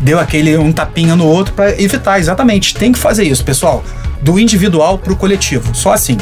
Deu 0.00 0.18
aquele 0.18 0.56
um 0.56 0.72
tapinha 0.72 1.16
no 1.16 1.26
outro 1.26 1.54
para 1.54 1.70
evitar, 1.80 2.18
exatamente. 2.18 2.74
Tem 2.74 2.92
que 2.92 2.98
fazer 2.98 3.24
isso, 3.24 3.44
pessoal 3.44 3.82
do 4.20 4.38
individual 4.38 4.98
para 4.98 5.12
o 5.12 5.16
coletivo. 5.16 5.74
Só 5.74 5.92
assim. 5.92 6.16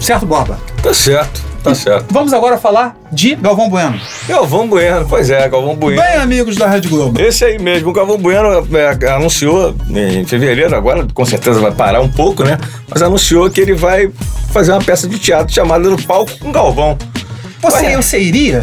Certo, 0.00 0.24
Borba? 0.24 0.58
Tá 0.82 0.94
certo, 0.94 1.42
tá 1.62 1.74
certo. 1.74 2.06
Vamos 2.12 2.32
agora 2.32 2.56
falar 2.56 2.96
de 3.10 3.34
Galvão 3.34 3.68
Bueno. 3.68 4.00
Galvão 4.28 4.68
Bueno, 4.68 5.06
pois 5.08 5.28
é, 5.28 5.48
Galvão 5.48 5.74
Bueno. 5.74 6.00
Bem, 6.00 6.14
amigos 6.16 6.56
da 6.56 6.68
Rede 6.68 6.86
Globo. 6.88 7.20
Esse 7.20 7.44
aí 7.44 7.58
mesmo, 7.58 7.90
o 7.90 7.92
Galvão 7.92 8.16
Bueno 8.16 8.48
é, 8.76 9.10
anunciou 9.10 9.74
em 9.90 10.24
fevereiro, 10.24 10.74
agora 10.76 11.04
com 11.12 11.24
certeza 11.24 11.58
vai 11.58 11.72
parar 11.72 12.00
um 12.00 12.08
pouco, 12.08 12.44
né? 12.44 12.58
Mas 12.88 13.02
anunciou 13.02 13.50
que 13.50 13.60
ele 13.60 13.74
vai 13.74 14.08
fazer 14.52 14.70
uma 14.70 14.80
peça 14.80 15.08
de 15.08 15.18
teatro 15.18 15.52
chamada 15.52 15.88
No 15.88 16.00
Palco 16.00 16.38
com 16.38 16.52
Galvão. 16.52 16.96
Você, 17.60 17.86
Ué, 17.86 17.96
você 17.96 18.20
iria? 18.20 18.62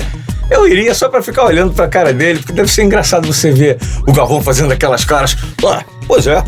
Eu 0.50 0.68
iria 0.68 0.94
só 0.94 1.10
para 1.10 1.24
ficar 1.24 1.46
olhando 1.46 1.74
pra 1.74 1.88
cara 1.88 2.14
dele, 2.14 2.40
porque 2.40 2.54
deve 2.54 2.70
ser 2.72 2.84
engraçado 2.84 3.26
você 3.28 3.52
ver 3.52 3.78
o 4.08 4.14
Galvão 4.14 4.42
fazendo 4.42 4.72
aquelas 4.72 5.04
caras. 5.04 5.36
Ah, 5.66 5.84
Pois 6.08 6.28
é, 6.28 6.44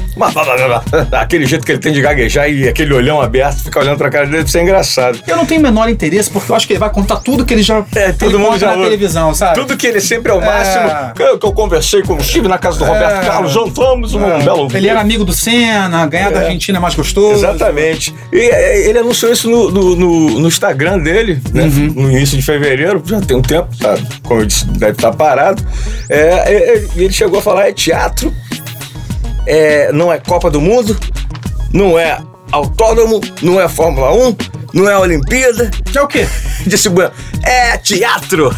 aquele 1.12 1.46
jeito 1.46 1.66
que 1.66 1.72
ele 1.72 1.80
tem 1.80 1.92
de 1.92 2.02
gaguejar 2.02 2.50
e 2.50 2.68
aquele 2.68 2.94
olhão 2.94 3.22
aberto, 3.22 3.64
ficar 3.64 3.82
olhando 3.82 3.98
pra 3.98 4.10
cara 4.10 4.26
dele, 4.26 4.38
deve 4.38 4.52
ser 4.52 4.62
engraçado. 4.62 5.20
Eu 5.28 5.36
não 5.36 5.46
tenho 5.46 5.60
o 5.60 5.64
menor 5.64 5.90
interesse, 5.90 6.30
porque 6.30 6.52
eu 6.52 6.56
acho 6.56 6.68
que 6.68 6.74
ele 6.74 6.80
vai 6.80 6.90
contar 6.90 7.18
tudo 7.18 7.46
que 7.46 7.54
ele 7.54 7.64
já 7.64 7.84
é, 7.96 8.12
todo 8.12 8.40
mundo 8.40 8.58
já 8.58 8.76
na 8.76 8.84
televisão, 8.84 9.34
sabe? 9.34 9.56
Tudo 9.56 9.76
que 9.76 9.88
ele 9.88 10.00
sempre 10.00 10.32
é 10.32 10.36
o 10.36 10.42
máximo. 10.42 10.88
É... 10.88 11.14
Que, 11.16 11.24
eu, 11.24 11.40
que 11.40 11.46
eu 11.46 11.54
conversei 11.54 12.02
com 12.04 12.14
o 12.14 12.18
estive 12.18 12.48
na 12.48 12.58
casa 12.58 12.78
do 12.78 12.86
Roberto 12.86 13.24
é... 13.24 13.28
Carlos, 13.28 13.52
jantamos 13.52 14.14
um 14.14 14.26
é... 14.26 14.44
belo 14.44 14.68
Ele 14.74 14.88
era 14.88 15.00
amigo 15.00 15.24
do 15.24 15.34
Senna, 15.34 16.06
ganhar 16.08 16.32
da 16.32 16.42
é. 16.42 16.46
Argentina 16.46 16.78
é 16.78 16.82
mais 16.82 16.96
gostoso. 16.96 17.46
Exatamente. 17.46 18.14
E 18.32 18.40
é, 18.40 18.90
ele 18.90 19.00
anunciou 19.00 19.32
isso 19.32 19.50
no, 19.50 19.72
no, 19.72 19.96
no, 19.96 20.40
no 20.40 20.48
Instagram 20.48 21.00
dele, 21.00 21.42
né? 21.54 21.64
Uhum. 21.64 21.94
No 21.96 22.12
início 22.12 22.38
de 22.38 22.44
fevereiro, 22.44 23.02
já 23.06 23.20
tem 23.22 23.38
um 23.38 23.42
tempo, 23.42 23.70
tá, 23.78 23.98
como 24.24 24.42
eu 24.42 24.46
disse, 24.46 24.66
deve 24.68 24.94
estar 24.94 25.14
parado. 25.14 25.64
É, 26.10 26.84
ele 26.96 27.12
chegou 27.12 27.40
a 27.40 27.42
falar: 27.42 27.68
é 27.68 27.74
teatro 27.74 28.34
é, 29.48 29.92
não 29.92 30.12
é 30.12 30.20
Copa 30.20 30.52
do 30.52 30.60
Mundo, 30.60 30.96
não 31.74 31.98
é 31.98 32.20
autódromo, 32.52 33.22
não 33.42 33.60
é 33.60 33.68
Fórmula 33.68 34.14
1, 34.14 34.36
não 34.74 34.90
é 34.90 34.98
Olimpíada. 34.98 35.72
Que 35.92 35.98
é 35.98 36.02
o 36.02 36.08
quê? 36.08 36.28
Disse 36.68 36.90
Bueno, 36.90 37.12
é 37.44 37.78
teatro. 37.78 38.54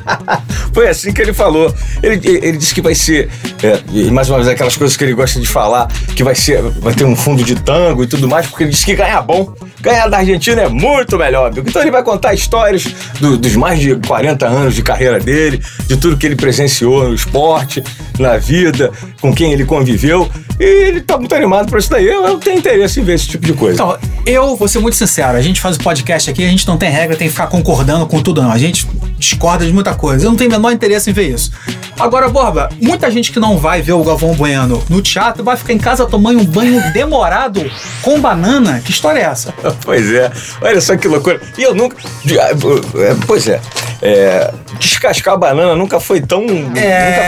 Foi 0.72 0.88
assim 0.88 1.12
que 1.12 1.22
ele 1.22 1.32
falou. 1.32 1.74
Ele, 2.02 2.20
ele 2.24 2.58
disse 2.58 2.74
que 2.74 2.82
vai 2.82 2.94
ser, 2.94 3.30
é, 3.62 4.10
mais 4.10 4.28
uma 4.28 4.38
vez, 4.38 4.48
aquelas 4.48 4.76
coisas 4.76 4.96
que 4.96 5.04
ele 5.04 5.14
gosta 5.14 5.40
de 5.40 5.46
falar, 5.46 5.88
que 6.14 6.22
vai 6.22 6.34
ser, 6.34 6.62
vai 6.62 6.94
ter 6.94 7.04
um 7.04 7.16
fundo 7.16 7.42
de 7.42 7.54
tango 7.56 8.04
e 8.04 8.06
tudo 8.06 8.28
mais, 8.28 8.46
porque 8.46 8.64
ele 8.64 8.70
disse 8.70 8.84
que 8.84 8.94
ganhar 8.94 9.22
bom. 9.22 9.54
Ganhar 9.80 10.08
da 10.08 10.18
Argentina 10.18 10.62
é 10.62 10.68
muito 10.68 11.16
melhor, 11.16 11.50
amigo. 11.50 11.68
Então 11.68 11.80
ele 11.82 11.90
vai 11.90 12.02
contar 12.02 12.34
histórias 12.34 12.84
do- 13.20 13.36
dos 13.36 13.54
mais 13.54 13.78
de 13.78 13.94
40 13.96 14.46
anos 14.46 14.74
de 14.74 14.82
carreira 14.82 15.20
dele, 15.20 15.62
de 15.86 15.96
tudo 15.96 16.16
que 16.16 16.26
ele 16.26 16.36
presenciou 16.36 17.08
no 17.08 17.14
esporte, 17.14 17.82
na 18.18 18.36
vida, 18.36 18.90
com 19.20 19.32
quem 19.32 19.52
ele 19.52 19.64
conviveu. 19.64 20.28
E 20.58 20.64
ele 20.64 21.00
tá 21.00 21.16
muito 21.16 21.32
animado 21.34 21.68
por 21.70 21.78
isso 21.78 21.88
daí. 21.90 22.06
Eu, 22.06 22.26
eu 22.26 22.38
tenho 22.38 22.58
interesse 22.58 22.98
em 23.00 23.04
ver 23.04 23.14
esse 23.14 23.28
tipo 23.28 23.46
de 23.46 23.52
coisa. 23.52 23.74
Então, 23.74 23.96
eu 24.26 24.56
vou 24.56 24.66
ser 24.66 24.80
muito 24.80 24.96
sincero, 24.96 25.38
a 25.38 25.40
gente 25.42 25.60
faz 25.60 25.76
o 25.76 25.80
podcast 25.80 26.28
aqui, 26.28 26.44
a 26.44 26.48
gente 26.48 26.66
não 26.66 26.76
tem 26.76 26.90
regra, 26.90 27.16
tem 27.16 27.28
que 27.28 27.32
ficar 27.32 27.46
concordando 27.46 28.04
com 28.06 28.20
tudo, 28.20 28.42
não. 28.42 28.50
A 28.50 28.58
gente 28.58 28.84
discorda 29.18 29.66
de 29.66 29.72
muita 29.72 29.94
coisa. 29.94 30.24
Eu 30.26 30.30
não 30.30 30.36
tenho 30.36 30.48
o 30.50 30.52
menor 30.52 30.72
interesse 30.72 31.10
em 31.10 31.12
ver 31.12 31.28
isso. 31.34 31.50
Agora, 31.98 32.28
Borba, 32.28 32.68
muita 32.80 33.10
gente 33.10 33.32
que 33.32 33.40
não 33.40 33.58
vai 33.58 33.82
ver 33.82 33.92
o 33.92 34.04
Galvão 34.04 34.34
Bueno 34.34 34.82
no 34.88 35.02
teatro 35.02 35.42
vai 35.42 35.56
ficar 35.56 35.72
em 35.72 35.78
casa 35.78 36.06
tomando 36.06 36.40
um 36.40 36.44
banho 36.44 36.80
demorado 36.92 37.68
com 38.02 38.20
banana. 38.20 38.80
Que 38.84 38.90
história 38.90 39.18
é 39.20 39.24
essa? 39.24 39.52
Pois 39.84 40.12
é, 40.12 40.30
olha 40.60 40.80
só 40.80 40.96
que 40.96 41.08
loucura. 41.08 41.40
E 41.56 41.62
eu 41.62 41.74
nunca. 41.74 41.96
ah, 42.40 42.50
é, 42.50 43.16
Pois 43.26 43.48
é, 43.48 43.60
é, 44.02 44.52
descascar 44.78 45.34
a 45.34 45.36
banana 45.36 45.74
nunca 45.74 45.98
foi 45.98 46.20
tão. 46.20 46.42
nunca 46.42 46.80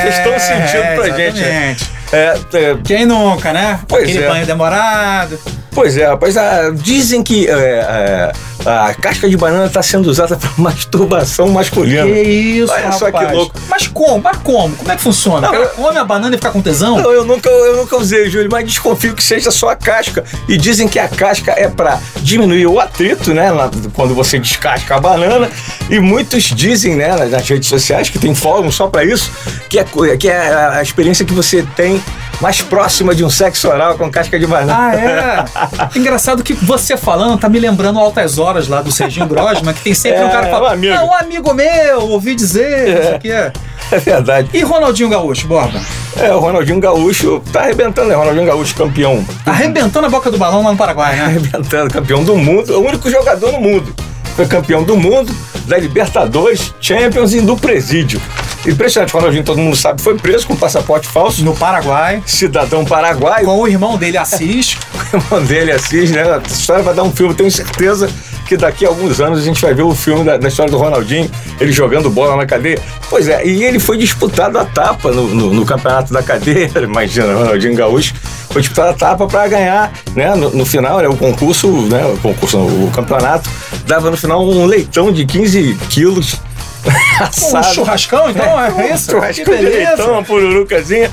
fez 0.02 0.18
tão 0.18 0.38
sentido 0.38 0.94
pra 0.94 1.16
gente. 1.16 1.40
né? 1.40 1.76
É, 2.12 2.34
é, 2.54 2.76
Quem 2.84 3.06
nunca, 3.06 3.52
né? 3.52 3.80
Pois 3.88 4.04
Aquele 4.04 4.24
é. 4.24 4.28
banho 4.28 4.46
demorado. 4.46 5.38
Pois 5.72 5.96
é, 5.96 6.06
rapaz, 6.06 6.36
ah, 6.36 6.70
dizem 6.74 7.22
que 7.22 7.48
é, 7.48 7.52
é, 7.52 8.32
a 8.68 8.94
casca 8.94 9.28
de 9.28 9.36
banana 9.36 9.66
está 9.66 9.82
sendo 9.82 10.10
usada 10.10 10.36
para 10.38 10.50
masturbação 10.58 11.48
masculina. 11.48 12.04
Que 12.04 12.20
isso, 12.20 12.72
Olha 12.72 12.92
só 12.92 13.06
que 13.10 13.16
rapaz. 13.18 13.32
louco. 13.36 13.54
Mas 13.68 13.86
como? 13.86 14.20
Mas 14.22 14.36
como? 14.38 14.76
Como 14.76 14.92
é 14.92 14.96
que 14.96 15.02
funciona? 15.02 15.40
Não, 15.40 15.48
o 15.48 15.52
cara 15.52 15.64
eu- 15.64 15.70
come 15.70 15.98
a 15.98 16.04
banana 16.04 16.34
e 16.34 16.38
fica 16.38 16.50
com 16.50 16.60
tesão? 16.60 16.96
Não, 17.00 17.12
eu 17.12 17.24
nunca, 17.24 17.48
eu 17.48 17.76
nunca 17.76 17.96
usei, 17.96 18.28
Júlio, 18.28 18.48
mas 18.50 18.66
desconfio 18.66 19.14
que 19.14 19.22
seja 19.22 19.50
só 19.50 19.70
a 19.70 19.76
casca. 19.76 20.24
E 20.48 20.56
dizem 20.56 20.88
que 20.88 20.98
a 20.98 21.08
casca 21.08 21.52
é 21.56 21.68
para 21.68 21.98
diminuir 22.22 22.66
o 22.66 22.78
atrito, 22.80 23.32
né? 23.32 23.50
na- 23.50 23.70
quando 23.94 24.14
você 24.14 24.38
descasca 24.38 24.96
a 24.96 25.00
banana. 25.00 25.48
E 25.88 25.98
muitos 26.00 26.42
dizem, 26.44 26.96
né, 26.96 27.14
nas- 27.16 27.48
redes 27.48 27.68
sociais, 27.68 28.08
que 28.08 28.18
tem 28.18 28.34
fórum 28.34 28.70
só 28.70 28.86
para 28.86 29.04
isso, 29.04 29.30
que 29.68 29.78
é, 29.78 29.84
que 30.18 30.28
é 30.28 30.54
a 30.76 30.82
experiência 30.82 31.24
que 31.24 31.32
você 31.32 31.64
tem 31.74 32.00
mais 32.40 32.62
próxima 32.62 33.14
de 33.14 33.24
um 33.24 33.30
sexo 33.30 33.68
oral 33.68 33.96
com 33.98 34.10
casca 34.10 34.38
de 34.38 34.46
banana. 34.46 34.76
Ah, 34.76 34.94
é? 34.96 35.44
Engraçado 35.98 36.42
que 36.42 36.52
você 36.54 36.96
falando 36.96 37.38
tá 37.38 37.48
me 37.48 37.58
lembrando 37.58 37.98
altas 37.98 38.38
horas 38.38 38.66
lá 38.68 38.80
do 38.80 38.90
Serginho 38.90 39.26
Grosman, 39.26 39.74
que 39.74 39.82
tem 39.82 39.94
sempre 39.94 40.20
É, 40.20 40.24
um 40.24 40.30
cara 40.30 40.46
que 40.46 40.50
fala, 40.52 40.70
um 40.70 40.72
amigo. 40.72 40.94
"Ah, 40.96 41.04
um 41.04 41.14
amigo 41.14 41.52
meu, 41.54 42.08
ouvi 42.08 42.34
dizer, 42.34 42.94
não 42.96 43.02
sei 43.02 43.14
o 43.16 43.18
quê. 43.20 43.52
É 43.92 43.98
verdade. 43.98 44.48
E 44.54 44.62
Ronaldinho 44.62 45.08
Gaúcho, 45.08 45.46
Borba? 45.48 45.80
É, 46.16 46.32
o 46.32 46.38
Ronaldinho 46.38 46.78
Gaúcho 46.80 47.42
tá 47.52 47.60
arrebentando, 47.60 48.08
né? 48.08 48.14
Ronaldinho 48.14 48.46
Gaúcho 48.46 48.74
campeão. 48.74 49.24
Arrebentando 49.44 50.06
a 50.06 50.10
boca 50.10 50.30
do 50.30 50.38
balão 50.38 50.62
lá 50.62 50.70
no 50.70 50.76
Paraguai, 50.76 51.16
né? 51.16 51.24
Arrebentando, 51.24 51.92
campeão 51.92 52.22
do 52.22 52.36
mundo, 52.36 52.72
o 52.78 52.86
único 52.86 53.10
jogador 53.10 53.52
no 53.52 53.60
mundo. 53.60 53.94
Foi 54.36 54.46
campeão 54.46 54.82
do 54.84 54.96
mundo, 54.96 55.34
da 55.66 55.76
Libertadores, 55.76 56.72
Champions 56.80 57.32
e 57.34 57.40
do 57.40 57.56
Presídio. 57.56 58.20
Impressionante, 58.66 59.12
Ronaldinho, 59.12 59.42
todo 59.42 59.58
mundo 59.58 59.74
sabe, 59.76 60.02
foi 60.02 60.16
preso 60.18 60.46
com 60.46 60.54
passaporte 60.54 61.08
falso, 61.08 61.42
No 61.42 61.54
Paraguai, 61.56 62.22
cidadão 62.26 62.84
paraguaio. 62.84 63.46
com 63.46 63.58
o 63.58 63.66
irmão 63.66 63.96
dele, 63.96 64.18
Assis. 64.18 64.76
O 65.12 65.16
irmão 65.16 65.42
dele, 65.44 65.72
Assis, 65.72 66.10
né? 66.10 66.20
Essa 66.44 66.54
história 66.60 66.82
vai 66.84 66.94
dar 66.94 67.02
um 67.02 67.10
filme, 67.10 67.34
tenho 67.34 67.50
certeza 67.50 68.08
que 68.46 68.56
daqui 68.56 68.84
a 68.84 68.88
alguns 68.88 69.20
anos 69.20 69.38
a 69.38 69.42
gente 69.42 69.60
vai 69.62 69.72
ver 69.72 69.82
o 69.82 69.94
filme 69.94 70.24
da, 70.24 70.36
da 70.36 70.48
história 70.48 70.70
do 70.70 70.76
Ronaldinho, 70.78 71.28
ele 71.60 71.72
jogando 71.72 72.10
bola 72.10 72.36
na 72.36 72.44
cadeia. 72.46 72.78
Pois 73.08 73.28
é, 73.28 73.44
e 73.46 73.64
ele 73.64 73.78
foi 73.78 73.96
disputado 73.96 74.58
a 74.58 74.64
tapa 74.64 75.10
no, 75.10 75.26
no- 75.28 75.52
no 75.54 75.64
campeonato 75.64 76.12
da 76.12 76.22
cadeia, 76.22 76.70
imagina, 76.82 77.32
Ronaldinho 77.32 77.74
Gaúcho, 77.74 78.12
foi 78.50 78.60
disputado 78.60 78.90
a 78.90 78.92
tapa 78.92 79.26
para 79.26 79.48
ganhar, 79.48 79.92
né? 80.14 80.34
No, 80.34 80.50
no 80.50 80.66
final, 80.66 80.98
né, 80.98 81.08
o 81.08 81.16
concurso, 81.16 81.68
né? 81.88 82.04
O 82.06 82.16
concurso, 82.18 82.58
o 82.58 82.90
campeonato, 82.94 83.48
dava 83.86 84.10
no 84.10 84.16
final 84.16 84.44
um 84.46 84.66
leitão 84.66 85.10
de 85.12 85.24
15 85.24 85.76
quilos. 85.88 86.36
Um 87.54 87.62
churrascão, 87.62 88.30
então, 88.30 88.58
é, 88.60 88.70
um 88.72 88.94
isso? 88.94 89.10
churrascão 89.10 89.54
leitão, 89.54 90.12
uma 90.12 90.22
pururucazinha. 90.22 91.10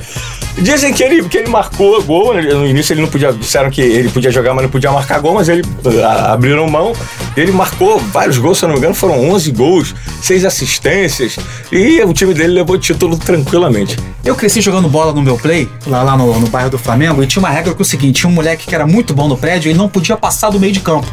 Dizem 0.59 0.91
que 0.91 1.03
ele, 1.03 1.27
que 1.29 1.37
ele 1.37 1.49
marcou 1.49 2.01
gol, 2.01 2.33
no 2.33 2.65
início 2.65 2.91
ele 2.93 3.01
não 3.01 3.07
podia, 3.09 3.31
disseram 3.31 3.69
que 3.69 3.79
ele 3.79 4.09
podia 4.09 4.31
jogar, 4.31 4.55
mas 4.55 4.63
não 4.63 4.71
podia 4.71 4.91
marcar 4.91 5.19
gol, 5.19 5.35
mas 5.35 5.47
ele 5.49 5.61
a- 6.03 6.33
abriram 6.33 6.67
mão. 6.67 6.93
Ele 7.35 7.51
marcou 7.51 7.99
vários 7.99 8.39
gols, 8.39 8.57
se 8.57 8.65
eu 8.65 8.69
não 8.69 8.73
me 8.73 8.79
engano, 8.79 8.95
foram 8.95 9.29
11 9.29 9.51
gols, 9.51 9.93
6 10.23 10.45
assistências, 10.45 11.35
e 11.71 12.01
o 12.01 12.11
time 12.11 12.33
dele 12.33 12.53
levou 12.53 12.75
o 12.75 12.79
título 12.79 13.17
tranquilamente. 13.17 13.97
Eu 14.25 14.35
cresci 14.35 14.59
jogando 14.59 14.89
bola 14.89 15.13
no 15.13 15.21
meu 15.21 15.37
play, 15.37 15.69
lá, 15.85 16.01
lá 16.01 16.17
no, 16.17 16.39
no 16.39 16.47
bairro 16.47 16.71
do 16.71 16.79
Flamengo, 16.79 17.21
e 17.21 17.27
tinha 17.27 17.39
uma 17.41 17.49
regra 17.51 17.75
que 17.75 17.81
é 17.81 17.83
o 17.83 17.85
seguinte: 17.85 18.21
tinha 18.21 18.29
um 18.29 18.33
moleque 18.33 18.65
que 18.65 18.73
era 18.73 18.87
muito 18.87 19.13
bom 19.13 19.27
no 19.27 19.37
prédio, 19.37 19.69
ele 19.69 19.77
não 19.77 19.87
podia 19.87 20.17
passar 20.17 20.49
do 20.49 20.59
meio 20.59 20.73
de 20.73 20.79
campo. 20.79 21.05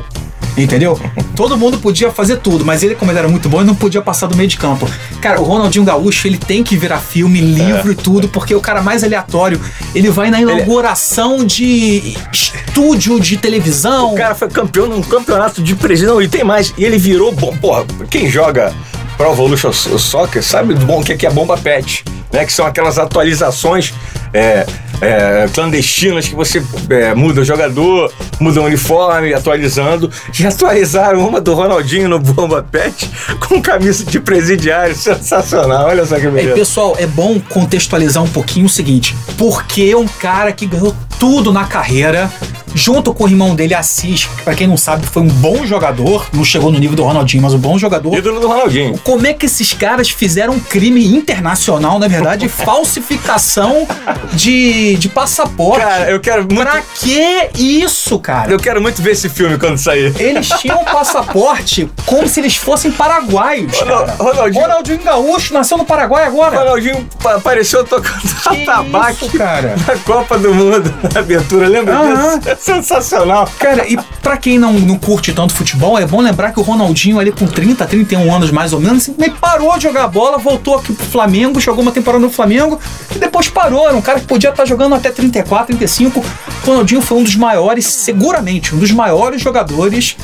Entendeu? 0.56 0.98
Todo 1.34 1.56
mundo 1.56 1.78
podia 1.78 2.10
fazer 2.10 2.36
tudo, 2.36 2.64
mas 2.64 2.82
ele, 2.82 2.94
como 2.94 3.10
ele 3.10 3.18
era 3.18 3.28
muito 3.28 3.48
bom, 3.48 3.58
ele 3.58 3.66
não 3.66 3.74
podia 3.74 4.00
passar 4.00 4.28
do 4.28 4.36
meio 4.36 4.48
de 4.48 4.56
campo. 4.56 4.88
Cara, 5.20 5.40
o 5.40 5.44
Ronaldinho 5.44 5.84
Gaúcho, 5.84 6.28
ele 6.28 6.38
tem 6.38 6.62
que 6.62 6.76
virar 6.76 6.98
filme, 6.98 7.40
livro 7.40 7.90
e 7.92 7.94
tudo, 7.96 8.28
porque 8.28 8.54
o 8.54 8.60
cara 8.60 8.80
mais 8.80 9.02
aleatório, 9.02 9.60
ele 9.94 10.10
vai 10.10 10.30
na 10.30 10.40
inauguração 10.40 11.44
de 11.44 12.14
estúdio 12.32 13.18
de 13.18 13.36
televisão. 13.36 14.14
O 14.14 14.16
cara 14.16 14.34
foi 14.34 14.48
campeão 14.48 14.86
num 14.86 15.02
campeonato 15.02 15.60
de 15.60 15.74
presidente, 15.74 16.12
não, 16.12 16.22
e 16.22 16.28
tem 16.28 16.44
mais, 16.44 16.72
e 16.78 16.84
ele 16.84 16.98
virou 16.98 17.32
bom. 17.32 17.56
Porra, 17.56 17.84
quem 18.08 18.30
joga 18.30 18.72
Pro 19.16 19.32
Evolution 19.32 19.72
Soccer 19.72 20.42
sabe 20.42 20.74
do 20.74 20.86
bom 20.86 21.02
que 21.02 21.16
que 21.16 21.26
é 21.26 21.30
bomba 21.30 21.56
pet, 21.56 22.04
né? 22.32 22.44
Que 22.44 22.52
são 22.52 22.66
aquelas 22.66 22.98
atualizações 22.98 23.94
é, 24.32 24.66
é, 25.04 25.48
clandestinas 25.52 26.26
que 26.28 26.34
você 26.34 26.62
é, 26.90 27.14
muda 27.14 27.40
o 27.40 27.44
jogador, 27.44 28.12
muda 28.40 28.60
o 28.60 28.64
uniforme, 28.64 29.32
atualizando. 29.34 30.10
E 30.38 30.46
atualizaram 30.46 31.26
uma 31.26 31.40
do 31.40 31.54
Ronaldinho 31.54 32.08
no 32.08 32.18
bomba 32.18 32.62
pet 32.62 33.08
com 33.46 33.60
camisa 33.60 34.04
de 34.04 34.18
presidiário, 34.20 34.94
sensacional. 34.94 35.86
Olha 35.88 36.04
só 36.06 36.16
que 36.18 36.26
É, 36.26 36.30
beleza. 36.30 36.54
pessoal, 36.54 36.96
é 36.98 37.06
bom 37.06 37.40
contextualizar 37.48 38.22
um 38.22 38.28
pouquinho 38.28 38.66
o 38.66 38.68
seguinte: 38.68 39.14
porque 39.36 39.94
um 39.94 40.06
cara 40.06 40.52
que 40.52 40.66
ganhou 40.66 40.94
tudo 41.18 41.52
na 41.52 41.64
carreira, 41.64 42.30
junto 42.74 43.14
com 43.14 43.24
o 43.24 43.28
irmão 43.28 43.54
dele, 43.54 43.72
Assis, 43.72 44.24
que 44.26 44.42
pra 44.42 44.54
quem 44.54 44.66
não 44.66 44.76
sabe, 44.76 45.06
foi 45.06 45.22
um 45.22 45.28
bom 45.28 45.64
jogador, 45.64 46.26
não 46.32 46.44
chegou 46.44 46.72
no 46.72 46.78
nível 46.78 46.96
do 46.96 47.04
Ronaldinho, 47.04 47.42
mas 47.42 47.54
um 47.54 47.58
bom 47.58 47.78
jogador. 47.78 48.14
Ídolo 48.16 48.40
do 48.40 48.48
Ronaldinho. 48.48 48.98
Como 49.04 49.26
é 49.26 49.32
que 49.32 49.46
esses 49.46 49.72
caras 49.72 50.10
fizeram 50.10 50.54
um 50.54 50.60
crime 50.60 51.06
internacional, 51.06 51.98
na 51.98 52.08
verdade, 52.08 52.48
falsificação 52.50 53.86
de, 54.32 54.93
de 54.96 55.08
passaporte? 55.08 55.80
Cara, 55.84 56.10
eu 56.10 56.20
quero 56.20 56.42
muito. 56.44 56.60
Pra 56.70 56.80
que 56.82 57.48
isso, 57.54 58.18
cara? 58.18 58.50
Eu 58.50 58.58
quero 58.58 58.80
muito 58.80 59.00
ver 59.02 59.12
esse 59.12 59.28
filme 59.28 59.58
quando 59.58 59.78
sair. 59.78 60.14
Eles 60.20 60.48
tinham 60.48 60.80
um 60.80 60.84
passaporte 60.84 61.88
como 62.06 62.26
se 62.28 62.40
eles 62.40 62.56
fossem 62.56 62.90
paraguaios. 62.90 63.78
Ronaldinho- 64.18 64.62
Ronaldinho 64.62 65.02
Gaúcho 65.02 65.54
nasceu 65.54 65.76
no 65.78 65.84
Paraguai 65.84 66.24
agora. 66.24 66.58
Ronaldinho 66.58 67.08
pa- 67.22 67.34
apareceu 67.36 67.84
tocando 67.84 68.22
Que 68.50 68.62
atabaque 68.68 69.26
isso, 69.26 69.38
cara? 69.38 69.74
na 69.86 69.96
Copa 69.98 70.38
do 70.38 70.54
Mundo, 70.54 70.92
na 71.12 71.20
abertura, 71.20 71.68
lembra 71.68 71.94
Aham. 71.94 72.38
disso? 72.38 72.50
É 72.50 72.56
sensacional. 72.56 73.48
Cara, 73.58 73.86
e 73.86 73.98
pra 74.24 74.38
quem 74.38 74.58
não, 74.58 74.72
não 74.72 74.98
curte 74.98 75.34
tanto 75.34 75.52
futebol, 75.52 75.98
é 75.98 76.06
bom 76.06 76.22
lembrar 76.22 76.50
que 76.50 76.58
o 76.58 76.62
Ronaldinho 76.62 77.20
ali 77.20 77.30
com 77.30 77.46
30, 77.46 77.84
31 77.84 78.34
anos 78.34 78.50
mais 78.50 78.72
ou 78.72 78.80
menos, 78.80 79.02
simplesmente 79.02 79.38
parou 79.38 79.76
de 79.76 79.82
jogar 79.82 80.08
bola, 80.08 80.38
voltou 80.38 80.76
aqui 80.76 80.94
pro 80.94 81.04
Flamengo, 81.04 81.60
jogou 81.60 81.82
uma 81.82 81.92
temporada 81.92 82.24
no 82.24 82.30
Flamengo 82.30 82.80
e 83.14 83.18
depois 83.18 83.48
parou. 83.48 83.86
Era 83.86 83.94
um 83.94 84.00
cara 84.00 84.18
que 84.18 84.26
podia 84.26 84.48
estar 84.48 84.64
jogando 84.64 84.94
até 84.94 85.10
34, 85.10 85.66
35. 85.66 86.20
O 86.20 86.66
Ronaldinho 86.66 87.02
foi 87.02 87.18
um 87.18 87.22
dos 87.22 87.36
maiores, 87.36 87.84
seguramente, 87.84 88.74
um 88.74 88.78
dos 88.78 88.90
maiores 88.90 89.42
jogadores 89.42 90.16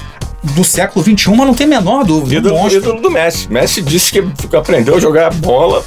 do 0.43 0.65
século 0.65 1.05
XXI, 1.05 1.37
mas 1.37 1.47
não 1.47 1.55
tem 1.55 1.67
a 1.67 1.71
menor 1.71 2.03
dúvida. 2.03 2.49
Um 2.49 2.67
Ídolo, 2.67 2.73
ídolo 2.73 3.01
do 3.03 3.11
Messi. 3.11 3.53
Messi 3.53 3.83
disse 3.83 4.11
que 4.11 4.57
aprendeu 4.57 4.97
a 4.97 4.99
jogar 4.99 5.31
bola 5.35 5.85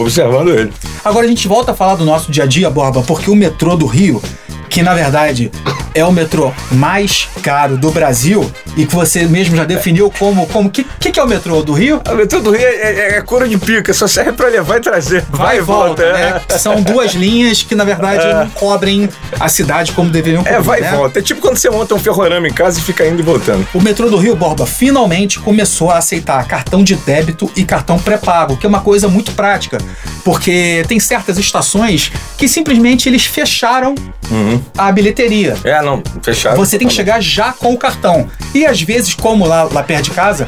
observando 0.00 0.48
ele. 0.48 0.72
Agora 1.04 1.24
a 1.24 1.28
gente 1.28 1.46
volta 1.46 1.70
a 1.70 1.74
falar 1.74 1.94
do 1.94 2.04
nosso 2.04 2.32
dia 2.32 2.42
a 2.42 2.46
dia, 2.46 2.68
Borba, 2.68 3.02
porque 3.02 3.30
o 3.30 3.36
metrô 3.36 3.76
do 3.76 3.86
Rio, 3.86 4.20
que 4.68 4.82
na 4.82 4.92
verdade 4.92 5.52
é 5.96 6.04
o 6.04 6.12
metrô 6.12 6.52
mais 6.70 7.28
caro 7.42 7.76
do 7.78 7.90
Brasil 7.90 8.50
e 8.76 8.84
que 8.84 8.94
você 8.94 9.24
mesmo 9.24 9.56
já 9.56 9.64
definiu 9.64 10.12
como 10.18 10.46
como 10.48 10.70
que 10.70 10.84
que, 11.00 11.10
que 11.10 11.18
é 11.18 11.22
o 11.22 11.26
metrô 11.26 11.62
do 11.62 11.72
Rio? 11.72 12.00
A 12.04 12.14
metrô 12.14 12.40
do 12.40 12.50
Rio 12.50 12.60
é, 12.60 13.14
é, 13.14 13.16
é 13.16 13.22
couro 13.22 13.48
de 13.48 13.56
pica, 13.56 13.94
só 13.94 14.06
serve 14.06 14.32
pra 14.32 14.48
levar 14.48 14.76
e 14.76 14.80
trazer. 14.80 15.24
Vai, 15.30 15.58
e 15.58 15.60
volta, 15.60 16.02
é. 16.02 16.12
né? 16.12 16.40
São 16.58 16.82
duas 16.82 17.12
linhas 17.16 17.62
que 17.62 17.74
na 17.74 17.84
verdade 17.84 18.26
não 18.26 18.50
cobrem 18.50 19.08
a 19.40 19.48
cidade 19.48 19.92
como 19.92 20.10
deveriam 20.10 20.42
cobrir. 20.42 20.56
É, 20.56 20.60
vai 20.60 20.80
né? 20.80 20.90
e 20.92 20.96
volta. 20.96 21.18
É 21.18 21.22
tipo 21.22 21.40
quando 21.40 21.56
você 21.56 21.70
monta 21.70 21.94
um 21.94 21.98
ferrorama 21.98 22.46
em 22.46 22.52
casa 22.52 22.78
e 22.78 22.82
fica 22.82 23.06
indo 23.06 23.20
e 23.20 23.22
voltando. 23.22 23.66
O 23.72 23.80
metrô 23.80 24.10
do 24.10 24.18
Rio 24.18 24.36
Borba 24.36 24.66
finalmente 24.66 25.38
começou 25.38 25.90
a 25.90 25.98
aceitar 25.98 26.46
cartão 26.46 26.84
de 26.84 26.94
débito 26.94 27.50
e 27.56 27.64
cartão 27.64 27.98
pré-pago, 27.98 28.56
que 28.56 28.66
é 28.66 28.68
uma 28.68 28.80
coisa 28.80 29.08
muito 29.08 29.32
prática, 29.32 29.78
porque 30.24 30.84
tem 30.86 31.00
certas 31.00 31.38
estações 31.38 32.12
que 32.36 32.48
simplesmente 32.48 33.08
eles 33.08 33.24
fecharam 33.24 33.94
Uhum. 34.30 34.60
a 34.76 34.90
bilheteria. 34.90 35.56
É, 35.62 35.80
não, 35.86 36.02
fechado. 36.20 36.56
Você 36.56 36.78
tem 36.78 36.88
que 36.88 36.94
Tá 36.94 36.96
chegar 36.96 37.20
já 37.20 37.52
com 37.52 37.72
o 37.72 37.78
cartão. 37.78 38.28
E 38.54 38.66
às 38.66 38.80
vezes, 38.80 39.14
como 39.14 39.46
lá, 39.46 39.64
lá 39.64 39.82
perto 39.82 40.04
de 40.04 40.10
casa, 40.10 40.46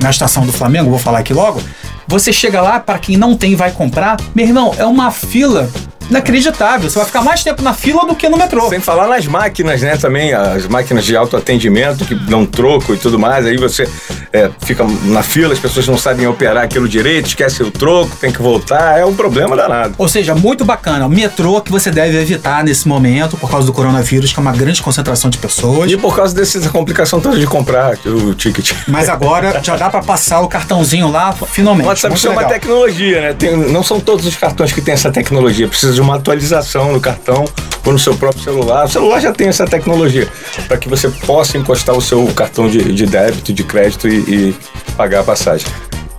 na 0.00 0.10
estação 0.10 0.44
do 0.44 0.52
Flamengo, 0.52 0.90
vou 0.90 0.98
falar 0.98 1.20
aqui 1.20 1.32
logo, 1.32 1.62
você 2.06 2.32
chega 2.32 2.60
lá, 2.60 2.80
para 2.80 2.98
quem 2.98 3.16
não 3.16 3.36
tem 3.36 3.54
vai 3.54 3.70
comprar, 3.70 4.16
meu 4.34 4.44
irmão, 4.46 4.74
é 4.76 4.84
uma 4.84 5.10
fila 5.10 5.70
inacreditável. 6.10 6.90
Você 6.90 6.98
vai 6.98 7.06
ficar 7.06 7.22
mais 7.22 7.42
tempo 7.42 7.62
na 7.62 7.72
fila 7.72 8.04
do 8.04 8.14
que 8.14 8.28
no 8.28 8.36
metrô. 8.36 8.68
Sem 8.68 8.80
falar 8.80 9.06
nas 9.08 9.26
máquinas, 9.26 9.80
né? 9.82 9.96
Também 9.96 10.32
as 10.32 10.66
máquinas 10.66 11.04
de 11.04 11.16
autoatendimento 11.16 12.04
que 12.04 12.14
dão 12.14 12.44
troco 12.44 12.92
e 12.94 12.96
tudo 12.96 13.18
mais. 13.18 13.46
Aí 13.46 13.56
você 13.56 13.88
é, 14.32 14.50
fica 14.60 14.84
na 15.04 15.22
fila, 15.22 15.52
as 15.52 15.58
pessoas 15.58 15.86
não 15.86 15.96
sabem 15.96 16.26
operar 16.26 16.64
aquilo 16.64 16.88
direito, 16.88 17.26
esquece 17.26 17.62
o 17.62 17.70
troco, 17.70 18.16
tem 18.16 18.30
que 18.32 18.42
voltar. 18.42 18.98
É 18.98 19.04
um 19.04 19.14
problema 19.14 19.56
danado. 19.56 19.94
Ou 19.96 20.08
seja, 20.08 20.34
muito 20.34 20.64
bacana. 20.64 21.06
O 21.06 21.08
metrô 21.08 21.60
que 21.60 21.70
você 21.70 21.90
deve 21.90 22.18
evitar 22.20 22.64
nesse 22.64 22.86
momento 22.88 23.36
por 23.36 23.50
causa 23.50 23.66
do 23.66 23.72
coronavírus, 23.72 24.32
que 24.32 24.38
é 24.38 24.42
uma 24.42 24.52
grande 24.52 24.82
concentração 24.82 25.30
de 25.30 25.38
pessoas. 25.38 25.90
E 25.90 25.96
por 25.96 26.14
causa 26.16 26.34
dessa 26.34 26.68
complicação 26.70 27.20
toda 27.20 27.38
de 27.38 27.46
comprar 27.46 27.96
o 28.04 28.34
ticket. 28.34 28.72
Mas 28.88 29.08
agora 29.08 29.60
já 29.62 29.76
dá 29.76 29.88
para 29.88 30.02
passar 30.02 30.40
o 30.40 30.48
cartãozinho 30.48 31.08
lá, 31.10 31.32
finalmente. 31.32 31.86
WhatsApp 31.86 32.12
Muito 32.12 32.22
chama 32.22 32.36
legal. 32.36 32.52
tecnologia, 32.52 33.20
né? 33.20 33.32
Tem- 33.34 33.56
não 33.56 33.82
são 33.82 34.00
todos 34.00 34.26
os 34.26 34.36
cartões 34.36 34.72
que 34.72 34.80
têm 34.80 34.94
essa 34.94 35.10
tecnologia. 35.10 35.68
Precisa 35.68 35.92
de 36.00 36.02
uma 36.02 36.16
atualização 36.16 36.92
no 36.92 37.00
cartão 37.00 37.44
ou 37.84 37.92
no 37.92 37.98
seu 37.98 38.16
próprio 38.16 38.42
celular. 38.42 38.86
O 38.86 38.88
celular 38.88 39.20
já 39.20 39.32
tem 39.32 39.48
essa 39.48 39.66
tecnologia 39.66 40.26
para 40.66 40.78
que 40.78 40.88
você 40.88 41.08
possa 41.08 41.58
encostar 41.58 41.94
o 41.94 42.00
seu 42.00 42.26
cartão 42.28 42.68
de, 42.68 42.92
de 42.92 43.04
débito, 43.04 43.52
de 43.52 43.62
crédito 43.62 44.08
e, 44.08 44.18
e 44.18 44.56
pagar 44.96 45.20
a 45.20 45.24
passagem. 45.24 45.66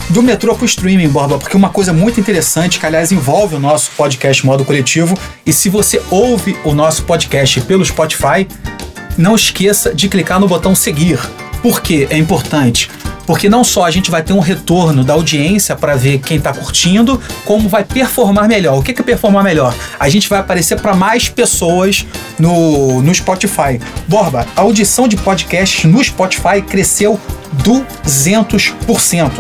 do 0.10 0.22
metrô 0.22 0.56
pro 0.56 0.66
streaming, 0.66 1.08
Borba, 1.10 1.40
porque 1.40 1.58
uma 1.58 1.70
coisa 1.70 1.92
muito 1.92 2.20
interessante, 2.20 2.80
que 2.80 2.86
aliás 2.86 3.12
envolve 3.12 3.56
o 3.56 3.60
nosso 3.60 3.92
podcast 3.98 4.46
Modo 4.46 4.64
Coletivo, 4.64 5.18
e 5.46 5.52
se 5.52 5.68
você 5.68 6.00
ouve 6.12 6.56
o 6.64 6.74
nosso 6.74 7.04
podcast 7.04 7.60
pelo 7.62 7.84
Spotify, 7.84 8.48
não 9.18 9.36
esqueça 9.36 9.96
de 9.96 10.08
clicar 10.08 10.40
no 10.40 10.48
botão 10.48 10.76
seguir. 10.76 11.20
Por 11.62 11.82
que 11.82 12.08
é 12.10 12.18
importante? 12.18 12.90
Porque 13.26 13.50
não 13.50 13.64
só 13.64 13.86
a 13.86 13.92
gente 13.92 14.12
vai 14.12 14.22
ter 14.22 14.34
um 14.34 14.40
retorno 14.40 15.04
da 15.04 15.14
audiência 15.14 15.76
para 15.76 15.96
ver 15.96 16.20
quem 16.20 16.38
está 16.38 16.54
curtindo, 16.54 17.20
como 17.46 17.70
vai 17.70 17.84
performar 17.84 18.48
melhor. 18.48 18.80
O 18.80 18.84
que 18.84 18.92
é 18.92 19.04
performar 19.04 19.44
melhor? 19.44 19.74
A 20.00 20.10
gente 20.10 20.28
vai 20.28 20.40
aparecer 20.40 20.80
para 20.80 20.94
mais 20.94 21.30
pessoas 21.30 22.06
no, 22.38 23.02
no 23.02 23.14
Spotify. 23.14 23.80
Borba, 24.08 24.46
a 24.56 24.62
audição 24.62 25.08
de 25.08 25.18
podcasts 25.18 25.86
no 25.86 26.04
Spotify 26.04 26.62
cresceu 26.62 27.20
200%. 27.64 29.32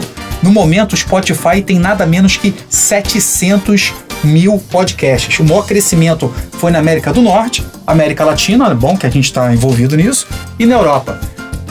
No 0.41 0.51
momento, 0.51 0.93
o 0.93 0.97
Spotify 0.97 1.61
tem 1.63 1.77
nada 1.77 2.05
menos 2.05 2.35
que 2.35 2.53
700 2.69 3.93
mil 4.23 4.57
podcasts. 4.71 5.39
O 5.39 5.43
maior 5.43 5.65
crescimento 5.65 6.33
foi 6.53 6.71
na 6.71 6.79
América 6.79 7.13
do 7.13 7.21
Norte, 7.21 7.65
América 7.85 8.25
Latina, 8.25 8.67
é 8.67 8.73
bom 8.73 8.97
que 8.97 9.05
a 9.05 9.09
gente 9.09 9.25
está 9.25 9.53
envolvido 9.53 9.95
nisso, 9.95 10.27
e 10.57 10.65
na 10.65 10.75
Europa. 10.75 11.19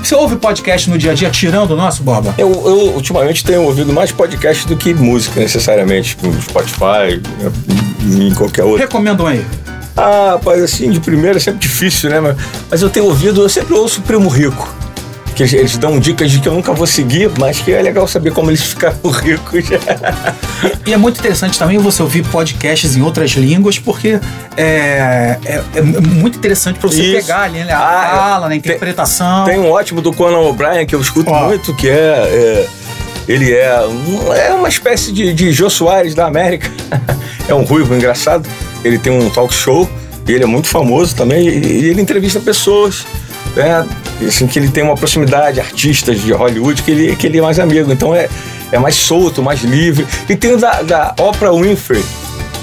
Você 0.03 0.15
ouve 0.15 0.37
podcast 0.37 0.89
no 0.89 0.99
dia 0.99 1.13
a 1.13 1.15
dia 1.15 1.31
tirando 1.31 1.73
o 1.73 1.77
nosso, 1.77 2.03
Borba? 2.03 2.35
Eu, 2.37 2.51
eu, 2.51 2.95
ultimamente 2.95 3.45
tenho 3.45 3.63
ouvido 3.63 3.93
mais 3.93 4.11
podcast 4.11 4.67
do 4.67 4.77
que 4.77 4.93
música, 4.95 5.39
necessariamente, 5.39 6.17
no 6.23 6.41
Spotify, 6.41 7.21
em 8.03 8.35
qualquer 8.35 8.65
outro. 8.65 8.81
Recomendo 8.81 9.27
aí. 9.27 9.45
Ah, 9.97 10.33
rapaz, 10.33 10.63
assim, 10.63 10.91
de 10.91 11.01
primeira 11.01 11.37
é 11.37 11.41
sempre 11.41 11.61
difícil, 11.61 12.11
né? 12.11 12.21
Mas, 12.21 12.37
mas 12.71 12.83
eu 12.83 12.91
tenho 12.91 13.07
ouvido, 13.07 13.43
eu 13.43 13.49
sempre 13.49 13.75
ouço 13.75 14.01
o 14.01 14.03
Primo 14.03 14.29
Rico. 14.29 14.69
Que 15.41 15.45
eles, 15.45 15.53
eles 15.55 15.79
dão 15.79 15.99
dicas 15.99 16.31
de 16.31 16.39
que 16.39 16.47
eu 16.49 16.53
nunca 16.53 16.71
vou 16.75 16.87
seguir, 16.87 17.31
mas 17.39 17.59
que 17.61 17.73
é 17.73 17.81
legal 17.81 18.07
saber 18.07 18.31
como 18.31 18.51
eles 18.51 18.61
ficaram 18.63 18.95
ricos. 19.11 19.65
E 20.87 20.93
é 20.93 20.97
muito 20.99 21.19
interessante 21.19 21.59
também 21.59 21.79
você 21.79 22.03
ouvir 22.03 22.23
podcasts 22.27 22.95
em 22.95 23.01
outras 23.01 23.31
línguas, 23.31 23.79
porque 23.79 24.21
é, 24.55 25.39
é- 25.47 25.63
é 25.77 25.83
muito 25.83 26.37
interessante 26.37 26.79
para 26.79 26.91
você 26.91 27.01
Isso. 27.03 27.27
pegar 27.27 27.41
ali 27.45 27.65
né, 27.65 27.73
a 27.73 27.79
Ah, 27.79 28.11
fala, 28.11 28.41
né, 28.41 28.45
a 28.45 28.49
Tem- 28.49 28.59
interpretação. 28.59 29.45
Tem 29.47 29.59
um 29.59 29.71
ótimo 29.71 30.03
do 30.03 30.13
Conan 30.13 30.41
O'Brien 30.41 30.85
que 30.85 30.95
eu 30.95 31.01
escuto 31.01 31.31
Ó. 31.31 31.47
muito, 31.47 31.75
que 31.75 31.89
é, 31.89 31.93
é- 31.95 32.69
Ele 33.27 33.51
é, 33.55 33.81
é 34.49 34.53
uma 34.53 34.69
espécie 34.69 35.11
de, 35.11 35.33
de 35.33 35.53
Jô 35.53 35.71
Soares 35.71 36.15
da 36.15 36.27
América. 36.27 36.71
é 37.49 37.55
um 37.55 37.63
ruivo 37.63 37.95
engraçado. 37.95 38.47
Ele 38.85 38.99
tem 38.99 39.11
um 39.11 39.31
talk 39.31 39.55
show 39.55 39.89
e 40.29 40.33
ele 40.33 40.45
é 40.45 40.47
muito 40.47 40.69
famoso 40.69 41.15
também. 41.17 41.49
E, 41.49 41.67
e 41.85 41.89
ele 41.89 42.03
entrevista 42.03 42.39
pessoas. 42.41 43.07
Né? 43.57 43.87
E, 44.21 44.27
Assim, 44.27 44.47
que 44.47 44.59
ele 44.59 44.69
tem 44.69 44.83
uma 44.83 44.95
proximidade, 44.95 45.61
artistas 45.61 46.21
de 46.21 46.33
Hollywood, 46.33 46.83
que 46.83 46.91
ele, 46.91 47.17
que 47.17 47.27
ele 47.27 47.39
é 47.39 47.43
mais 47.43 47.59
amigo. 47.59 47.91
Então 47.93 48.15
é, 48.15 48.29
é 48.73 48.79
mais 48.79 48.95
solto, 48.95 49.43
mais 49.43 49.63
livre. 49.63 50.07
E 50.29 50.37
tem 50.37 50.53
o 50.53 50.57
da, 50.57 50.83
da 50.83 51.15
Oprah 51.19 51.53
Winfrey 51.53 52.05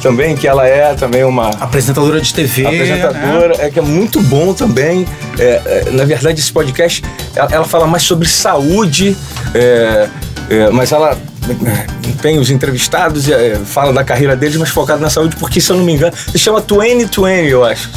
também, 0.01 0.35
que 0.35 0.47
ela 0.47 0.67
é 0.67 0.93
também 0.93 1.23
uma 1.23 1.49
Apresentadora 1.49 2.21
de 2.21 2.33
TV. 2.33 2.63
né? 2.63 2.69
apresentadora, 2.69 3.55
é 3.59 3.69
que 3.69 3.79
é 3.79 3.81
muito 3.81 4.21
bom 4.21 4.53
também. 4.53 5.05
É, 5.37 5.61
é, 5.65 5.91
na 5.91 6.05
verdade, 6.05 6.39
esse 6.39 6.51
podcast, 6.51 7.03
ela, 7.35 7.49
ela 7.51 7.65
fala 7.65 7.87
mais 7.87 8.03
sobre 8.03 8.27
saúde, 8.27 9.17
é, 9.53 10.07
é, 10.49 10.69
mas 10.69 10.91
ela 10.91 11.11
é, 11.11 12.13
tem 12.21 12.39
os 12.39 12.49
entrevistados, 12.49 13.29
é, 13.29 13.55
fala 13.65 13.93
da 13.93 14.03
carreira 14.03 14.35
deles, 14.35 14.57
mas 14.57 14.69
focado 14.69 15.01
na 15.01 15.09
saúde, 15.09 15.35
porque, 15.37 15.59
se 15.59 15.71
eu 15.71 15.77
não 15.77 15.83
me 15.83 15.93
engano, 15.93 16.13
se 16.15 16.37
chama 16.37 16.61
2020, 16.61 17.49
eu 17.49 17.63
acho, 17.63 17.89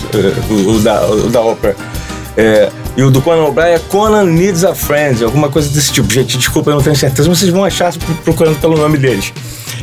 o, 0.51 0.71
o 0.71 0.79
da, 0.81 1.07
o 1.07 1.29
da 1.29 1.41
ópera. 1.41 1.77
É, 2.37 2.71
e 3.01 3.03
o 3.03 3.11
do 3.11 3.23
Conan 3.23 3.45
O'Brien 3.45 3.75
é 3.75 3.79
Conan 3.79 4.25
Needs 4.25 4.63
a 4.63 4.75
Friend, 4.75 5.25
alguma 5.25 5.49
coisa 5.49 5.71
desse 5.71 5.91
tipo. 5.91 6.13
Gente, 6.13 6.37
desculpa, 6.37 6.71
eu 6.71 6.75
não 6.75 6.83
tenho 6.83 6.95
certeza, 6.95 7.27
mas 7.31 7.39
vocês 7.39 7.51
vão 7.51 7.65
achar 7.65 7.93
pro- 7.97 8.15
procurando 8.17 8.61
pelo 8.61 8.77
nome 8.77 8.99
deles. 8.99 9.33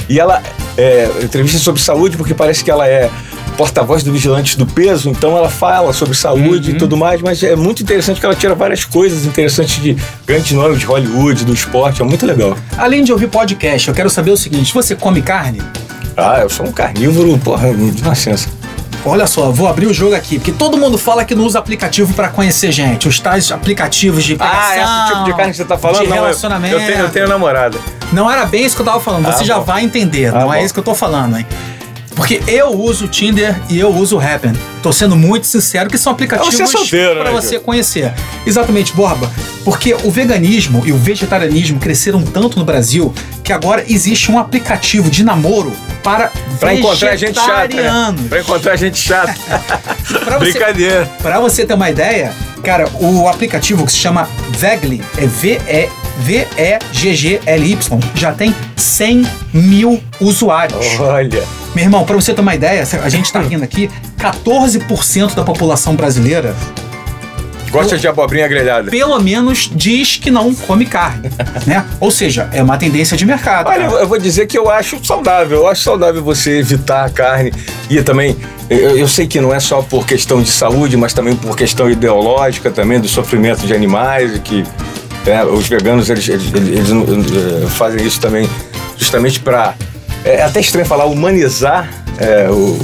E 0.08 0.20
ela 0.20 0.42
é, 0.78 1.10
entrevista 1.24 1.58
sobre 1.58 1.82
saúde, 1.82 2.16
porque 2.16 2.36
parece 2.36 2.64
que 2.64 2.70
ela 2.70 2.88
é 2.88 3.10
porta-voz 3.58 4.04
do 4.04 4.12
Vigilantes 4.12 4.56
do 4.56 4.68
Peso, 4.68 5.10
então 5.10 5.36
ela 5.36 5.50
fala 5.50 5.92
sobre 5.94 6.16
saúde 6.16 6.72
e 6.72 6.74
tudo 6.76 6.96
mais, 6.96 7.20
mas 7.24 7.42
é 7.42 7.56
muito 7.56 7.82
interessante 7.82 8.20
que 8.20 8.26
ela 8.28 8.36
tira 8.36 8.54
várias 8.54 8.86
coisas 8.86 9.26
interessantes 9.26 9.82
de 9.82 9.98
grandes 10.28 10.52
nomes 10.52 10.80
de 10.80 10.86
Hollywood, 10.86 11.44
do 11.44 11.54
esporte, 11.56 12.00
é 12.04 12.06
muito 12.06 12.24
legal. 12.24 12.56
Além 12.78 13.04
de 13.04 13.12
ouvir 13.12 13.30
podcast, 13.30 13.88
eu 13.88 13.96
quero 13.96 14.12
saber 14.12 14.30
o 14.30 14.38
seguinte: 14.38 14.72
você 14.76 14.96
come 14.96 15.24
carne? 15.24 15.60
Ah, 16.16 16.40
eu 16.42 16.50
sou 16.50 16.68
um 16.68 16.72
carnívoro, 16.72 17.36
porra, 17.40 17.74
de 17.74 18.04
nascença. 18.04 18.48
Olha 19.06 19.26
só, 19.26 19.52
vou 19.52 19.68
abrir 19.68 19.88
o 19.88 19.94
jogo 19.94 20.16
aqui, 20.16 20.38
porque 20.38 20.52
todo 20.52 20.78
mundo 20.78 20.98
fala 20.98 21.24
que 21.24 21.34
não 21.34 21.46
usa 21.46 21.60
aplicativo 21.60 22.14
pra 22.14 22.28
conhecer 22.30 22.72
gente. 22.72 23.08
Os 23.08 23.20
tais 23.20 23.52
aplicativos 23.52 24.24
de 24.24 24.36
pegação, 24.36 24.60
Ah, 24.60 24.78
esse 25.04 25.14
tipo 25.14 25.24
de 25.26 25.34
carne 25.38 25.52
que 25.52 25.58
você 25.58 25.66
tá 25.66 25.78
falando? 25.78 26.02
de 26.02 26.08
não, 26.08 26.16
eu- 26.18 26.24
relacionamento. 26.24 26.74
eu, 26.76 26.80
tenho, 26.86 27.00
eu 27.00 27.10
tenho 27.10 27.28
namorada. 27.28 27.78
Não 28.12 28.30
era 28.30 28.46
bem 28.46 28.66
isso 28.66 28.76
que 28.76 28.82
eu 28.82 28.86
tava 28.86 29.00
falando, 29.00 29.26
você 29.26 29.44
Ah, 29.44 29.46
já 29.46 29.58
bom. 29.60 29.64
vai 29.64 29.84
entender, 29.84 30.28
Ah, 30.36 30.40
não 30.40 30.54
é 30.54 30.60
bom. 30.60 30.66
isso 30.66 30.74
que 30.74 30.80
eu 30.80 30.84
tô 30.84 30.94
falando, 30.96 31.38
hein? 31.38 31.46
Porque 32.18 32.42
eu 32.48 32.72
uso 32.72 33.06
o 33.06 33.08
Tinder 33.08 33.56
e 33.70 33.80
eu 33.80 33.90
uso 33.96 34.18
o 34.18 34.20
Happen. 34.20 34.52
Tô 34.84 34.92
sendo 34.92 35.16
muito 35.16 35.46
sincero 35.48 35.88
que 35.90 35.98
são 35.98 36.12
aplicativos 36.12 36.60
é 36.60 36.66
solteiro, 36.66 37.22
pra 37.22 37.26
né, 37.26 37.32
você 37.32 37.52
Gil? 37.52 37.62
conhecer. 37.62 38.12
Exatamente, 38.46 38.92
Borba. 38.94 39.32
Porque 39.64 39.94
o 40.04 40.10
veganismo 40.12 40.82
e 40.86 40.92
o 40.92 40.98
vegetarianismo 40.98 41.80
cresceram 41.80 42.22
tanto 42.24 42.58
no 42.58 42.66
Brasil 42.66 43.14
que 43.44 43.54
agora 43.54 43.86
existe 43.88 44.32
um 44.32 44.40
aplicativo 44.40 45.10
de 45.12 45.24
namoro 45.24 45.72
para 46.04 46.32
Pra 46.60 46.74
encontrar 46.74 47.16
gente 47.16 47.36
chata. 47.36 47.68
Né? 47.76 48.16
Pra 48.30 48.40
encontrar 48.42 48.76
gente 48.76 48.98
chata. 48.98 49.36
Pra 50.26 50.40
você- 50.40 50.52
Brincadeira. 50.52 51.06
Pra 51.22 51.40
você 51.40 51.66
ter 51.66 51.74
uma 51.76 51.90
ideia, 51.90 52.34
cara, 52.64 52.90
o 53.00 53.28
aplicativo 53.28 53.86
que 53.86 53.92
se 53.92 53.98
chama 54.00 54.28
Vegly, 54.58 55.04
é 55.18 55.26
V-E- 55.28 55.90
V-E-G-G-L-Y, 56.20 58.00
já 58.16 58.32
tem 58.32 58.56
100 58.76 59.24
mil 59.54 60.02
usuários. 60.20 61.00
Olha. 61.00 61.44
Meu 61.78 61.86
irmão, 61.86 62.04
pra 62.04 62.16
você 62.16 62.34
ter 62.34 62.42
uma 62.42 62.56
ideia, 62.56 62.82
a 63.04 63.08
gente 63.08 63.32
tá 63.32 63.38
rindo 63.48 63.64
aqui, 63.64 63.88
14% 64.18 65.36
da 65.36 65.44
população 65.44 65.96
brasileira 65.96 66.56
Gosta 67.70 68.00
de 68.00 68.08
abobrinha 68.08 68.48
grelhada. 68.48 68.90
pelo 68.90 69.20
menos 69.20 69.70
diz 69.72 70.18
que 70.18 70.32
não 70.32 70.56
come 70.56 70.88
carne, 70.88 71.30
né? 71.68 71.86
Ou 72.00 72.10
seja, 72.10 72.50
é 72.52 72.64
uma 72.64 72.80
tendência 72.80 73.16
de 73.16 73.24
mercado. 73.28 73.68
Olha, 73.68 73.90
cara. 73.90 74.02
eu 74.02 74.08
vou 74.08 74.18
dizer 74.18 74.48
que 74.48 74.58
eu 74.58 74.72
acho 74.72 75.06
saudável. 75.06 75.60
Eu 75.60 75.68
acho 75.68 75.84
saudável 75.84 76.24
você 76.24 76.58
evitar 76.58 77.06
a 77.06 77.10
carne. 77.12 77.54
E 77.92 78.02
também, 78.02 78.36
eu, 78.72 78.98
eu 78.98 79.08
sei 79.08 79.28
que 79.28 79.40
não 79.40 79.54
é 79.54 79.60
só 79.60 79.84
por 79.84 80.04
questão 80.08 80.42
de 80.42 80.50
saúde, 80.50 80.98
mas 80.98 81.14
também 81.14 81.36
por 81.36 81.56
questão 81.56 81.88
ideológica 81.92 82.72
também, 82.72 83.00
do 83.00 83.08
sofrimento 83.08 83.68
de 83.68 83.74
animais, 83.76 84.36
e 84.36 84.40
que 84.40 84.64
é, 85.28 85.44
os 85.44 85.68
veganos, 85.68 86.10
eles, 86.10 86.28
eles- 86.28 86.52
eles, 86.56 86.90
eh, 86.90 87.68
fazem 87.70 88.04
isso 88.04 88.20
também 88.20 88.50
justamente 88.98 89.40
para... 89.42 89.76
É 90.26 90.42
até 90.42 90.60
estranho 90.60 90.86
falar, 90.86 91.06
humanizar 91.06 91.90
é, 92.20 92.50
o, 92.50 92.78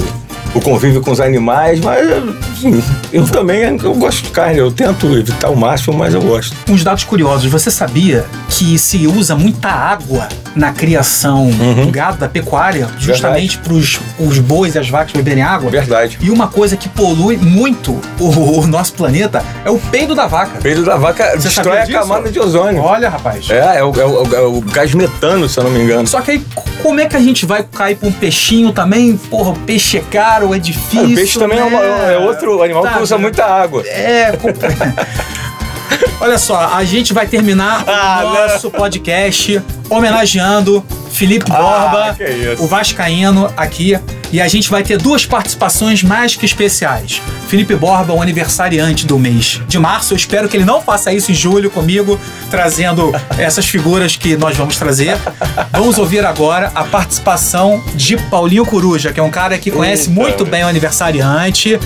o 0.54 0.60
convívio 0.60 1.00
com 1.00 1.10
os 1.10 1.20
animais, 1.20 1.80
mas 1.80 2.08
assim, 2.52 2.82
eu 3.12 3.26
também 3.26 3.62
eu 3.62 3.94
gosto 3.94 4.22
de 4.24 4.30
carne. 4.30 4.58
Eu 4.58 4.70
tento 4.72 5.06
evitar 5.18 5.50
o 5.50 5.56
máximo, 5.56 5.96
mas 5.96 6.14
eu 6.14 6.22
gosto. 6.22 6.56
Uns 6.70 6.84
dados 6.84 7.04
curiosos. 7.04 7.50
Você 7.50 7.70
sabia 7.70 8.24
que 8.48 8.78
se 8.78 9.06
usa 9.06 9.34
muita 9.34 9.68
água 9.68 10.28
na 10.54 10.72
criação 10.72 11.50
do 11.50 11.90
gado, 11.90 12.18
da 12.18 12.28
pecuária, 12.28 12.88
justamente 12.98 13.58
para 13.58 13.72
os 13.72 14.38
bois 14.38 14.74
e 14.76 14.78
as 14.78 14.88
vacas 14.88 15.12
beberem 15.12 15.42
água? 15.42 15.70
Verdade. 15.70 16.18
E 16.20 16.30
uma 16.30 16.46
coisa 16.46 16.76
que 16.76 16.88
polui 16.88 17.36
muito 17.36 18.00
o, 18.20 18.60
o 18.60 18.66
nosso 18.66 18.92
planeta 18.94 19.42
é 19.64 19.70
o 19.70 19.78
peido 19.78 20.14
da 20.14 20.26
vaca. 20.26 20.58
O 20.58 20.62
peido 20.62 20.84
da 20.84 20.96
vaca 20.96 21.32
Você 21.32 21.48
destrói 21.48 21.78
a 21.78 21.86
camada 21.86 22.30
de 22.30 22.38
ozônio. 22.38 22.80
Olha, 22.82 23.08
rapaz. 23.08 23.50
É, 23.50 23.78
é 23.78 23.84
o, 23.84 23.92
é 24.00 24.04
o- 24.06 24.34
é 24.36 24.40
o 24.40 24.60
gás 24.60 24.94
metano, 24.94 25.48
se 25.48 25.58
eu 25.58 25.64
não 25.64 25.70
me 25.72 25.80
engano. 25.80 26.06
Só 26.06 26.20
que 26.20 26.30
aí, 26.32 26.44
como 26.82 27.00
é 27.00 27.06
que 27.06 27.16
a 27.16 27.20
gente 27.20 27.44
vai 27.44 27.64
cair 27.64 27.96
pra 27.96 28.08
um 28.08 28.12
peixinho 28.12 28.72
também? 28.72 29.16
Porra, 29.16 29.54
peixe 29.66 29.98
é 29.98 30.00
caro, 30.10 30.43
caro, 30.44 30.54
é 30.54 30.58
difícil. 30.58 31.04
o 31.04 31.14
peixe 31.14 31.38
também 31.38 31.58
é, 31.58 31.64
uma- 31.64 31.80
né? 31.80 32.14
é 32.14 32.18
outro 32.18 32.62
animal 32.62 32.82
Tá, 32.82 32.92
que 32.94 33.02
usa 33.02 33.18
muita 33.18 33.44
água. 33.44 33.82
É, 33.86 34.32
com- 34.36 34.48
Olha 36.20 36.38
só, 36.38 36.70
a 36.74 36.84
gente 36.84 37.12
vai 37.12 37.26
terminar 37.26 37.84
Ah, 37.86 38.20
o 38.24 38.28
não. 38.34 38.48
nosso 38.48 38.70
podcast 38.70 39.60
homenageando 39.90 40.84
Felipe 41.10 41.44
Ah, 41.50 41.56
Borba, 41.56 42.16
o 42.58 42.66
Vascaíno 42.66 43.52
aqui. 43.56 43.98
E 44.34 44.40
a 44.40 44.48
gente 44.48 44.68
vai 44.68 44.82
ter 44.82 44.98
duas 44.98 45.24
participações 45.24 46.02
mais 46.02 46.34
que 46.34 46.44
especiais. 46.44 47.22
Felipe 47.46 47.76
Borba, 47.76 48.12
o 48.12 48.20
aniversariante 48.20 49.06
do 49.06 49.16
mês 49.16 49.60
de 49.68 49.78
março. 49.78 50.12
Eu 50.12 50.16
espero 50.16 50.48
que 50.48 50.56
ele 50.56 50.64
não 50.64 50.82
faça 50.82 51.12
isso 51.12 51.30
em 51.30 51.34
julho 51.36 51.70
comigo, 51.70 52.18
trazendo 52.50 53.12
essas 53.38 53.64
figuras 53.64 54.16
que 54.16 54.36
nós 54.36 54.56
vamos 54.56 54.76
trazer. 54.76 55.16
Vamos 55.70 55.98
ouvir 55.98 56.26
agora 56.26 56.72
a 56.74 56.82
participação 56.82 57.80
de 57.94 58.16
Paulinho 58.16 58.66
Coruja, 58.66 59.12
que 59.12 59.20
é 59.20 59.22
um 59.22 59.30
cara 59.30 59.56
que 59.56 59.70
conhece 59.70 60.08
Eita. 60.08 60.20
muito 60.20 60.44
bem 60.44 60.64
o 60.64 60.66
aniversariante 60.66 61.78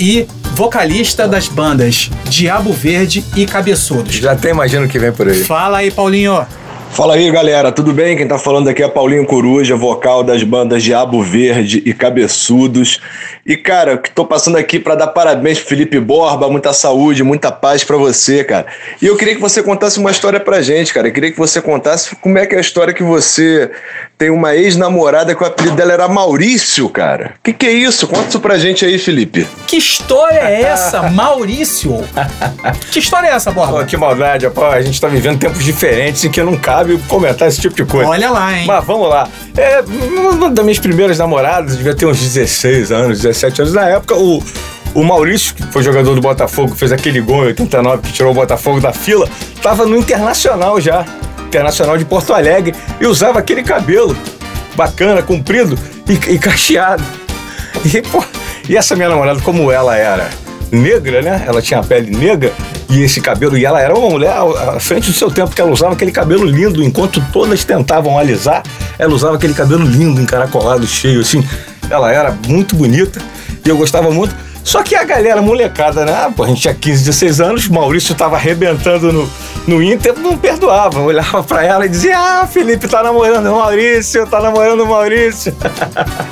e 0.00 0.26
vocalista 0.54 1.28
das 1.28 1.46
bandas 1.46 2.10
Diabo 2.24 2.72
Verde 2.72 3.22
e 3.36 3.44
Cabeçudos. 3.44 4.14
Já 4.14 4.32
até 4.32 4.48
imagino 4.48 4.86
o 4.86 4.88
que 4.88 4.98
vem 4.98 5.12
por 5.12 5.28
aí. 5.28 5.44
Fala 5.44 5.76
aí, 5.76 5.90
Paulinho. 5.90 6.46
Fala 6.90 7.14
aí, 7.14 7.30
galera, 7.30 7.70
tudo 7.70 7.92
bem? 7.92 8.16
Quem 8.16 8.26
tá 8.26 8.38
falando 8.38 8.68
aqui 8.68 8.82
é 8.82 8.88
Paulinho 8.88 9.26
Coruja, 9.26 9.76
vocal 9.76 10.22
das 10.22 10.42
bandas 10.42 10.82
Diabo 10.82 11.22
Verde 11.22 11.82
e 11.84 11.92
Cabeçudos. 11.92 13.00
E, 13.44 13.54
cara, 13.56 13.98
tô 14.14 14.24
passando 14.24 14.56
aqui 14.56 14.80
para 14.80 14.94
dar 14.94 15.08
parabéns 15.08 15.58
pro 15.58 15.68
Felipe 15.68 16.00
Borba, 16.00 16.48
muita 16.48 16.72
saúde, 16.72 17.22
muita 17.22 17.52
paz 17.52 17.84
pra 17.84 17.98
você, 17.98 18.42
cara. 18.42 18.66
E 19.00 19.06
eu 19.06 19.16
queria 19.16 19.34
que 19.34 19.40
você 19.40 19.62
contasse 19.62 19.98
uma 19.98 20.10
história 20.10 20.40
pra 20.40 20.62
gente, 20.62 20.94
cara. 20.94 21.08
Eu 21.08 21.12
queria 21.12 21.30
que 21.30 21.38
você 21.38 21.60
contasse 21.60 22.16
como 22.16 22.38
é 22.38 22.46
que 22.46 22.54
é 22.54 22.58
a 22.58 22.62
história 22.62 22.94
que 22.94 23.02
você 23.02 23.70
tem 24.18 24.30
uma 24.30 24.54
ex-namorada 24.54 25.34
que 25.34 25.42
o 25.42 25.46
apelido 25.46 25.76
dela 25.76 25.92
era 25.92 26.08
Maurício, 26.08 26.88
cara. 26.88 27.34
Que 27.42 27.52
que 27.52 27.66
é 27.66 27.72
isso? 27.72 28.06
Conta 28.08 28.28
isso 28.28 28.40
pra 28.40 28.56
gente 28.56 28.84
aí, 28.84 28.98
Felipe. 28.98 29.46
Que 29.66 29.76
história 29.76 30.38
é 30.38 30.62
essa, 30.62 31.02
Maurício? 31.10 32.02
Que 32.90 32.98
história 32.98 33.28
é 33.28 33.32
essa, 33.32 33.52
Pô, 33.52 33.60
Borba? 33.66 33.84
que 33.84 33.94
maldade, 33.96 34.48
pô, 34.50 34.64
a 34.64 34.80
gente 34.80 34.98
tá 34.98 35.06
vivendo 35.06 35.38
tempos 35.38 35.62
diferentes 35.62 36.24
em 36.24 36.30
que 36.30 36.42
não 36.42 36.56
cabe 36.56 36.96
comentar 37.08 37.46
esse 37.46 37.60
tipo 37.60 37.76
de 37.76 37.84
coisa. 37.84 38.08
Olha 38.08 38.30
lá, 38.30 38.58
hein? 38.58 38.66
Mas 38.66 38.84
vamos 38.86 39.08
lá. 39.08 39.28
É, 39.54 39.82
uma 39.82 40.50
das 40.50 40.64
minhas 40.64 40.78
primeiras 40.78 41.18
namoradas, 41.18 41.76
devia 41.76 41.94
ter 41.94 42.06
uns 42.06 42.18
16 42.18 42.90
anos, 42.92 43.20
17 43.20 43.60
anos. 43.60 43.74
Na 43.74 43.86
época, 43.86 44.16
o, 44.16 44.42
o 44.94 45.04
Maurício, 45.04 45.54
que 45.54 45.62
foi 45.64 45.82
jogador 45.82 46.14
do 46.14 46.22
Botafogo, 46.22 46.74
fez 46.74 46.90
aquele 46.90 47.20
gol 47.20 47.44
em 47.44 47.48
89 47.48 48.02
que 48.02 48.12
tirou 48.14 48.32
o 48.32 48.34
Botafogo 48.34 48.80
da 48.80 48.94
fila, 48.94 49.28
tava 49.62 49.84
no 49.84 49.94
Internacional 49.98 50.80
já. 50.80 51.04
Internacional 51.56 51.96
de 51.96 52.04
Porto 52.04 52.34
Alegre. 52.34 52.74
E 53.00 53.06
usava 53.06 53.38
aquele 53.38 53.62
cabelo 53.62 54.16
bacana, 54.74 55.22
comprido 55.22 55.78
e, 56.06 56.34
e 56.34 56.38
cacheado. 56.38 57.02
E, 57.84 58.02
pô, 58.02 58.22
e 58.68 58.76
essa 58.76 58.94
minha 58.94 59.08
namorada, 59.08 59.40
como 59.40 59.72
ela 59.72 59.96
era 59.96 60.28
negra, 60.70 61.22
né? 61.22 61.44
Ela 61.46 61.62
tinha 61.62 61.80
a 61.80 61.82
pele 61.82 62.10
negra 62.10 62.52
e 62.90 63.02
esse 63.02 63.20
cabelo. 63.20 63.56
E 63.56 63.64
ela 63.64 63.80
era 63.80 63.96
uma 63.96 64.10
mulher 64.10 64.32
à 64.32 64.78
frente 64.78 65.10
do 65.10 65.16
seu 65.16 65.30
tempo, 65.30 65.54
que 65.54 65.60
ela 65.60 65.70
usava 65.70 65.94
aquele 65.94 66.12
cabelo 66.12 66.44
lindo. 66.44 66.82
Enquanto 66.82 67.24
todas 67.32 67.64
tentavam 67.64 68.18
alisar, 68.18 68.62
ela 68.98 69.14
usava 69.14 69.36
aquele 69.36 69.54
cabelo 69.54 69.84
lindo, 69.84 70.20
encaracolado, 70.20 70.86
cheio, 70.86 71.20
assim. 71.20 71.42
Ela 71.88 72.12
era 72.12 72.36
muito 72.46 72.74
bonita 72.74 73.20
e 73.64 73.68
eu 73.68 73.76
gostava 73.76 74.10
muito. 74.10 74.34
Só 74.66 74.82
que 74.82 74.96
a 74.96 75.04
galera 75.04 75.40
molecada, 75.40 76.04
né? 76.04 76.12
Ah, 76.12 76.28
pô, 76.34 76.42
a 76.42 76.48
gente 76.48 76.62
tinha 76.62 76.74
15, 76.74 77.04
16 77.04 77.40
anos, 77.40 77.68
Maurício 77.68 78.16
tava 78.16 78.34
arrebentando 78.34 79.12
no, 79.12 79.30
no 79.64 79.80
Inter, 79.80 80.12
não 80.18 80.36
perdoava. 80.36 81.00
Olhava 81.00 81.40
pra 81.44 81.64
ela 81.64 81.86
e 81.86 81.88
dizia: 81.88 82.18
Ah, 82.18 82.48
Felipe 82.48 82.88
tá 82.88 83.00
namorando 83.00 83.46
o 83.46 83.60
Maurício, 83.60 84.26
tá 84.26 84.40
namorando 84.40 84.80
o 84.80 84.86
Maurício. 84.88 85.54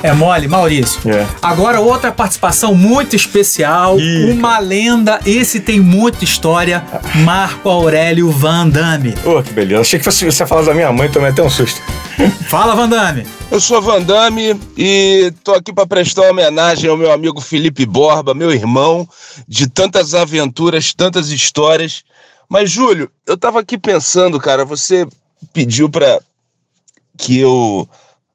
É 0.03 0.11
mole, 0.11 0.49
Maurício. 0.49 0.99
É. 1.09 1.25
Agora, 1.41 1.79
outra 1.79 2.11
participação 2.11 2.75
muito 2.75 3.15
especial, 3.15 3.97
Ih, 3.97 4.33
uma 4.33 4.59
lenda, 4.59 5.17
esse 5.25 5.61
tem 5.61 5.79
muita 5.79 6.25
história, 6.25 6.83
Marco 7.23 7.69
Aurélio 7.69 8.29
Van 8.31 8.67
Damme. 8.67 9.15
Ô, 9.23 9.41
que 9.41 9.53
beleza. 9.53 9.79
Achei 9.79 9.97
que 9.97 10.05
você 10.05 10.45
falar 10.45 10.63
da 10.63 10.73
minha 10.73 10.91
mãe, 10.91 11.09
tomei 11.09 11.29
até 11.29 11.41
um 11.41 11.49
susto. 11.49 11.81
Fala, 12.49 12.75
Van 12.75 12.87
Damme. 12.87 13.27
Eu 13.51 13.59
sou 13.59 13.81
Vandame 13.81 14.59
e 14.77 15.33
tô 15.43 15.53
aqui 15.53 15.73
para 15.73 15.85
prestar 15.85 16.29
homenagem 16.29 16.89
ao 16.89 16.97
meu 16.97 17.11
amigo 17.11 17.41
Felipe 17.41 17.85
Borba, 17.85 18.33
meu 18.33 18.51
irmão, 18.51 19.07
de 19.47 19.69
tantas 19.69 20.13
aventuras, 20.13 20.93
tantas 20.93 21.29
histórias. 21.29 22.03
Mas, 22.47 22.71
Júlio, 22.71 23.11
eu 23.27 23.37
tava 23.37 23.59
aqui 23.59 23.77
pensando, 23.77 24.39
cara, 24.39 24.63
você 24.63 25.05
pediu 25.53 25.89
para 25.89 26.21
que 27.17 27.39
eu 27.39 27.87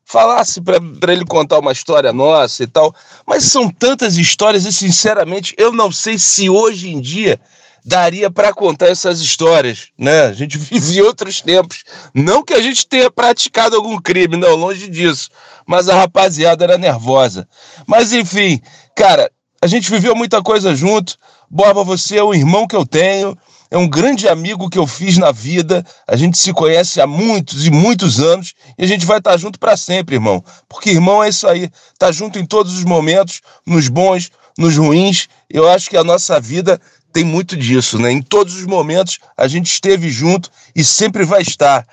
falasse 0.05 0.61
para 0.61 1.13
ele 1.13 1.25
contar 1.25 1.59
uma 1.59 1.73
história 1.73 2.13
nossa 2.13 2.63
e 2.63 2.67
tal, 2.67 2.95
mas 3.27 3.45
são 3.45 3.71
tantas 3.71 4.17
histórias 4.17 4.67
e, 4.67 4.73
sinceramente, 4.73 5.55
eu 5.57 5.73
não 5.73 5.91
sei 5.91 6.19
se 6.19 6.51
hoje 6.51 6.91
em 6.91 7.01
dia 7.01 7.41
daria 7.85 8.31
para 8.31 8.53
contar 8.53 8.89
essas 8.89 9.21
histórias, 9.21 9.89
né? 9.99 10.23
A 10.23 10.33
gente 10.33 10.57
vivia 10.59 11.05
outros 11.05 11.41
tempos. 11.41 11.85
Não 12.15 12.43
que 12.43 12.55
a 12.55 12.63
gente 12.63 12.87
tenha 12.87 13.11
praticado 13.11 13.77
algum 13.77 14.01
crime, 14.01 14.37
não, 14.37 14.55
longe 14.55 14.89
disso. 14.89 15.29
Mas 15.67 15.89
a 15.89 15.97
rapaziada 15.97 16.65
era 16.65 16.79
nervosa. 16.79 17.49
Mas 17.87 18.13
enfim, 18.13 18.61
cara, 18.97 19.31
a 19.63 19.67
gente 19.67 19.91
viveu 19.91 20.15
muita 20.15 20.43
coisa 20.43 20.75
junto. 20.75 21.17
Borba, 21.51 21.83
você 21.85 22.19
é 22.19 22.25
um 22.25 22.35
irmão 22.35 22.67
que 22.67 22.77
eu 22.77 22.87
tenho, 22.87 23.37
é 23.71 23.77
um 23.77 23.89
grande 23.89 24.29
amigo 24.29 24.71
que 24.71 24.79
eu 24.79 24.87
fiz 24.87 25.19
na 25.19 25.31
vida. 25.31 25.85
A 26.07 26.17
gente 26.17 26.39
se 26.39 26.53
conhece 26.53 27.01
há 27.01 27.07
muitos 27.07 27.67
e 27.67 27.71
muitos 27.71 28.21
anos 28.21 28.55
e 28.79 28.85
a 28.85 28.87
gente 28.87 29.05
vai 29.05 29.19
estar 29.19 29.37
junto 29.37 29.59
para 29.59 29.77
sempre, 29.77 30.17
irmão. 30.17 30.43
Porque 30.69 30.91
irmão 30.91 31.23
é 31.23 31.29
isso 31.29 31.47
aí, 31.47 31.71
tá 31.99 32.11
junto 32.11 32.39
em 32.39 32.47
todos 32.47 32.75
os 32.75 32.85
momentos, 32.85 33.41
nos 33.67 33.89
bons, 33.89 34.31
nos 34.57 34.77
ruins. 34.77 35.29
Eu 35.49 35.69
acho 35.69 35.91
que 35.91 35.97
a 35.97 36.05
nossa 36.05 36.41
vida 36.41 36.81
tem 37.13 37.25
muito 37.25 37.57
disso, 37.57 37.99
né? 37.99 38.11
Em 38.13 38.23
todos 38.23 38.55
os 38.57 38.67
momentos 38.67 39.19
a 39.37 39.47
gente 39.49 39.67
esteve 39.71 40.09
junto 40.11 40.51
e 40.75 40.85
sempre 40.85 41.25
vai 41.25 41.43
estar. 41.43 41.87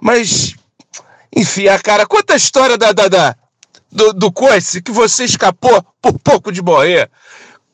Mas, 0.00 0.54
enfim, 1.34 1.68
a 1.68 1.78
cara, 1.78 2.06
conta 2.06 2.34
a 2.34 2.36
história 2.36 2.76
da, 2.76 2.92
da, 2.92 3.08
da- 3.08 3.36
do, 3.90 4.12
do 4.12 4.30
coice 4.32 4.82
que 4.82 4.92
você 4.92 5.24
escapou 5.24 5.82
por 6.02 6.18
pouco 6.18 6.52
de 6.52 6.62
morrer. 6.62 7.10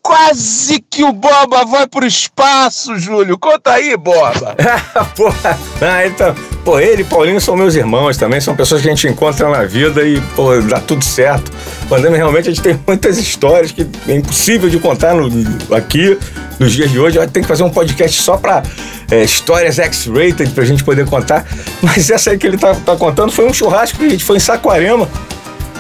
Quase 0.03 0.81
que 0.81 1.03
o 1.03 1.13
Boba 1.13 1.65
vai 1.65 1.87
pro 1.87 2.07
espaço, 2.07 2.99
Júlio. 2.99 3.39
Conta 3.39 3.73
aí, 3.73 3.97
Boba. 3.97 4.55
Porra, 5.17 5.59
ah, 5.81 6.07
então, 6.07 6.35
pô, 6.65 6.81
ele 6.81 7.03
e 7.03 7.05
Paulinho 7.05 7.41
são 7.41 7.55
meus 7.57 7.75
irmãos 7.75 8.17
também, 8.17 8.41
são 8.41 8.57
pessoas 8.57 8.81
que 8.81 8.89
a 8.89 8.91
gente 8.91 9.07
encontra 9.07 9.49
na 9.49 9.65
vida 9.65 10.03
e, 10.03 10.21
pô, 10.35 10.57
dá 10.63 10.81
tudo 10.81 11.05
certo. 11.05 11.53
Pandemia, 11.89 12.17
realmente, 12.19 12.49
a 12.49 12.53
gente 12.53 12.63
tem 12.63 12.81
muitas 12.87 13.19
histórias 13.19 13.71
que 13.71 13.87
é 14.09 14.15
impossível 14.17 14.69
de 14.71 14.79
contar 14.79 15.15
no- 15.15 15.31
aqui, 15.77 16.19
nos 16.59 16.73
dias 16.73 16.91
de 16.91 16.99
hoje. 16.99 17.19
A 17.19 17.23
gente 17.23 17.33
tem 17.33 17.43
que 17.43 17.49
fazer 17.49 17.63
um 17.63 17.71
podcast 17.71 18.23
só 18.23 18.37
pra 18.37 18.63
é, 19.11 19.23
histórias 19.23 19.79
X-rated 19.79 20.51
pra 20.51 20.65
gente 20.65 20.83
poder 20.83 21.07
contar. 21.07 21.45
Mas 21.83 22.09
essa 22.11 22.31
aí 22.31 22.39
que 22.39 22.47
ele 22.47 22.57
tá, 22.57 22.75
tá 22.75 22.97
contando 22.97 23.31
foi 23.31 23.47
um 23.47 23.53
churrasco 23.53 23.99
que 23.99 24.05
a 24.07 24.09
gente 24.11 24.25
foi 24.25 24.37
em 24.39 24.41
Saquarema. 24.41 25.09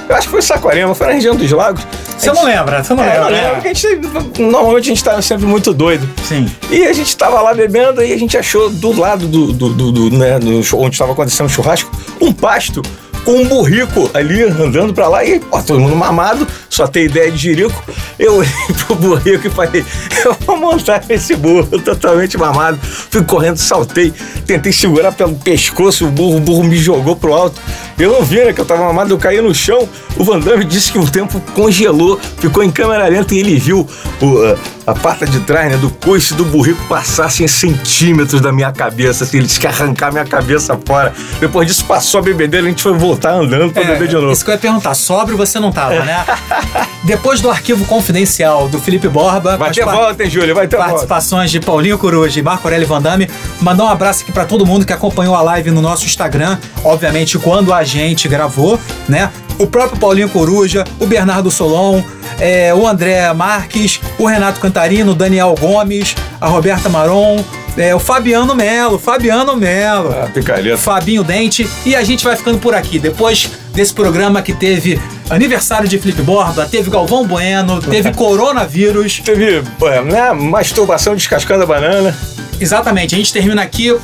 Eu 0.08 0.16
acho 0.16 0.26
que 0.26 0.30
foi 0.32 0.40
em 0.40 0.42
Saquarema, 0.42 0.94
foi 0.94 1.06
na 1.06 1.12
região 1.14 1.34
dos 1.34 1.50
lagos. 1.50 1.82
Você 2.18 2.30
não 2.32 2.44
lembra, 2.44 2.82
você 2.84 2.94
não 2.94 3.02
É, 3.02 3.06
eu 3.18 3.24
lembra. 3.24 3.30
não 3.30 3.36
lembro, 3.38 3.54
porque 3.54 3.68
a 3.68 3.74
gente, 3.74 4.42
normalmente 4.42 4.84
a 4.84 4.88
gente 4.94 5.04
tá 5.04 5.22
sempre 5.22 5.46
muito 5.46 5.72
doido. 5.72 6.08
Sim. 6.28 6.50
E 6.70 6.84
a 6.84 6.92
gente 6.92 7.16
tava 7.16 7.40
lá 7.40 7.54
bebendo 7.54 8.02
e 8.02 8.12
a 8.12 8.18
gente 8.18 8.36
achou 8.36 8.68
do 8.70 8.98
lado 8.98 9.26
do, 9.26 9.52
do, 9.52 9.68
do- 9.70 9.92
do, 9.92 10.10
né, 10.16 10.38
onde 10.74 10.94
estava 10.94 11.12
acontecendo 11.12 11.46
o 11.46 11.50
churrasco 11.50 11.90
um 12.20 12.32
pasto 12.32 12.82
com 13.24 13.32
um 13.32 13.44
burrico 13.46 14.10
ali 14.12 14.42
andando 14.42 14.92
pra 14.92 15.08
lá 15.08 15.24
e 15.24 15.40
pô, 15.40 15.60
todo 15.62 15.80
mundo 15.80 15.96
mamado, 15.96 16.46
só 16.68 16.86
tem 16.86 17.04
ideia 17.04 17.30
de 17.30 17.38
jirico. 17.38 17.82
Eu 18.18 18.36
olhei 18.36 18.52
pro 18.86 18.94
burrico 18.94 19.46
e 19.46 19.50
falei, 19.50 19.84
eu 20.24 20.36
vou 20.46 20.56
montar 20.56 21.02
esse 21.08 21.34
burro 21.34 21.78
totalmente 21.80 22.36
mamado. 22.36 22.78
Fui 22.82 23.22
correndo, 23.24 23.56
saltei, 23.56 24.12
tentei 24.46 24.72
segurar 24.72 25.12
pelo 25.12 25.34
pescoço, 25.36 26.06
o 26.06 26.10
burro, 26.10 26.36
o 26.36 26.40
burro 26.40 26.64
me 26.64 26.76
jogou 26.76 27.16
pro 27.16 27.32
alto. 27.32 27.60
Eu 27.98 28.12
não 28.12 28.22
vi, 28.22 28.44
né, 28.44 28.52
que 28.52 28.60
eu 28.60 28.64
tava 28.64 28.84
mamado, 28.84 29.14
eu 29.14 29.18
caí 29.18 29.40
no 29.40 29.54
chão. 29.54 29.88
O 30.16 30.24
Van 30.24 30.38
Damme 30.38 30.64
disse 30.64 30.92
que 30.92 30.98
o 30.98 31.10
tempo 31.10 31.40
congelou, 31.54 32.20
ficou 32.38 32.62
em 32.62 32.70
câmera 32.70 33.08
lenta 33.08 33.34
e 33.34 33.38
ele 33.38 33.56
viu 33.58 33.88
o, 34.20 34.38
a, 34.42 34.56
a 34.86 34.94
parte 34.94 35.24
de 35.26 35.40
trás, 35.40 35.70
né, 35.70 35.76
do 35.76 35.90
coice 35.90 36.34
do 36.34 36.44
burrico 36.44 36.82
passar 36.86 37.26
assim, 37.26 37.46
centímetros 37.46 38.40
da 38.40 38.52
minha 38.52 38.70
cabeça. 38.72 39.24
Assim, 39.24 39.38
ele 39.38 39.46
disse 39.46 39.58
que 39.60 39.66
arrancar 39.66 40.12
minha 40.12 40.24
cabeça 40.24 40.78
fora. 40.86 41.12
Depois 41.40 41.66
disso, 41.66 41.84
passou 41.84 42.20
a 42.20 42.22
bebedeira, 42.22 42.66
a 42.66 42.70
gente 42.70 42.82
foi 42.82 42.92
voltar 42.92 43.32
andando 43.32 43.72
pra 43.72 43.82
beber 43.84 44.08
de 44.08 44.14
novo. 44.14 44.28
É, 44.28 44.32
Isso 44.32 44.44
que 44.44 44.50
eu 44.50 44.54
ia 44.54 44.60
perguntar, 44.60 44.94
sóbrio 44.94 45.36
você 45.36 45.58
não 45.58 45.72
tava, 45.72 46.04
né? 46.04 46.24
Depois 47.04 47.40
do 47.40 47.50
arquivo 47.50 47.84
confidencial 47.84 48.68
do 48.68 48.78
Felipe 48.78 49.08
Borba, 49.08 49.56
Vai 49.56 49.70
ter 49.70 49.84
volta, 49.84 50.24
hein, 50.24 50.30
Júlio? 50.30 50.54
Vai 50.54 50.66
ter 50.66 50.76
volta. 50.76 50.90
participações 50.90 51.50
de 51.50 51.60
Paulinho 51.60 51.98
Coruja 51.98 52.38
e 52.38 52.42
Marco 52.42 52.66
Aurélio 52.66 52.86
Vandame. 52.86 53.28
Mandar 53.60 53.84
um 53.84 53.88
abraço 53.88 54.22
aqui 54.22 54.32
pra 54.32 54.44
todo 54.44 54.64
mundo 54.66 54.86
que 54.86 54.92
acompanhou 54.92 55.34
a 55.34 55.42
live 55.42 55.70
no 55.70 55.80
nosso 55.82 56.04
Instagram, 56.06 56.58
obviamente 56.82 57.38
quando 57.38 57.72
a 57.72 57.84
gente 57.84 58.28
gravou, 58.28 58.78
né? 59.08 59.30
O 59.58 59.66
próprio 59.66 59.98
Paulinho 60.00 60.28
Coruja, 60.28 60.84
o 60.98 61.06
Bernardo 61.06 61.50
Solon, 61.50 62.02
é, 62.40 62.74
o 62.74 62.86
André 62.86 63.32
Marques, 63.32 64.00
o 64.18 64.26
Renato 64.26 64.60
Cantarino, 64.60 65.12
o 65.12 65.14
Daniel 65.14 65.54
Gomes, 65.58 66.14
a 66.40 66.48
Roberta 66.48 66.88
Maron, 66.88 67.42
é, 67.76 67.94
o 67.94 67.98
Fabiano 67.98 68.54
Melo, 68.54 68.98
Fabiano 68.98 69.56
Melo. 69.56 70.10
Ah, 70.10 70.28
picareta. 70.32 70.76
Fabinho 70.76 71.24
Dente. 71.24 71.68
E 71.84 71.94
a 71.94 72.02
gente 72.04 72.24
vai 72.24 72.36
ficando 72.36 72.58
por 72.58 72.74
aqui. 72.74 72.98
Depois 72.98 73.50
desse 73.72 73.92
programa 73.92 74.42
que 74.42 74.52
teve 74.52 75.00
aniversário 75.28 75.88
de 75.88 75.98
Felipe 75.98 76.22
Borba, 76.22 76.66
teve 76.66 76.90
Galvão 76.90 77.26
Bueno, 77.26 77.80
teve 77.80 78.12
coronavírus. 78.14 79.20
Teve 79.24 79.62
é, 79.82 80.02
né, 80.02 80.32
masturbação 80.32 81.14
descascando 81.14 81.64
a 81.64 81.66
banana. 81.66 82.16
Exatamente, 82.60 83.14
a 83.14 83.18
gente 83.18 83.32
termina 83.32 83.62
aqui 83.62 83.96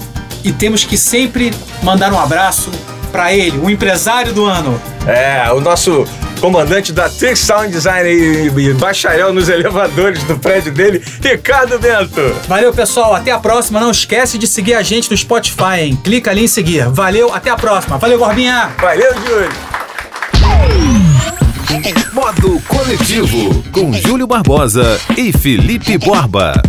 e 0.42 0.52
temos 0.52 0.84
que 0.84 0.96
sempre 0.96 1.52
mandar 1.82 2.12
um 2.12 2.18
abraço 2.18 2.70
para 3.10 3.32
ele, 3.32 3.58
o 3.58 3.68
empresário 3.68 4.32
do 4.32 4.44
ano. 4.46 4.80
É, 5.06 5.50
o 5.52 5.60
nosso 5.60 6.06
comandante 6.40 6.92
da 6.92 7.08
Tech 7.08 7.36
Sound 7.36 7.68
Design 7.70 8.08
e, 8.08 8.46
e 8.46 8.74
bacharel 8.74 9.32
nos 9.32 9.48
elevadores 9.48 10.22
do 10.24 10.38
prédio 10.38 10.72
dele, 10.72 11.02
Ricardo 11.22 11.78
Bento. 11.78 12.34
Valeu, 12.48 12.72
pessoal. 12.72 13.14
Até 13.14 13.30
a 13.30 13.38
próxima. 13.38 13.80
Não 13.80 13.90
esquece 13.90 14.38
de 14.38 14.46
seguir 14.46 14.74
a 14.74 14.82
gente 14.82 15.10
no 15.10 15.16
Spotify, 15.16 15.80
hein? 15.80 15.98
Clica 16.02 16.30
ali 16.30 16.44
em 16.44 16.48
seguir. 16.48 16.88
Valeu, 16.88 17.32
até 17.32 17.50
a 17.50 17.56
próxima. 17.56 17.98
Valeu, 17.98 18.18
Gorbinha. 18.18 18.70
Valeu, 18.80 19.12
Júlio. 19.26 19.70
Modo 22.12 22.60
Coletivo, 22.66 23.62
com 23.70 23.92
Júlio 23.92 24.26
Barbosa 24.26 25.00
e 25.16 25.32
Felipe 25.32 25.96
Borba. 25.96 26.60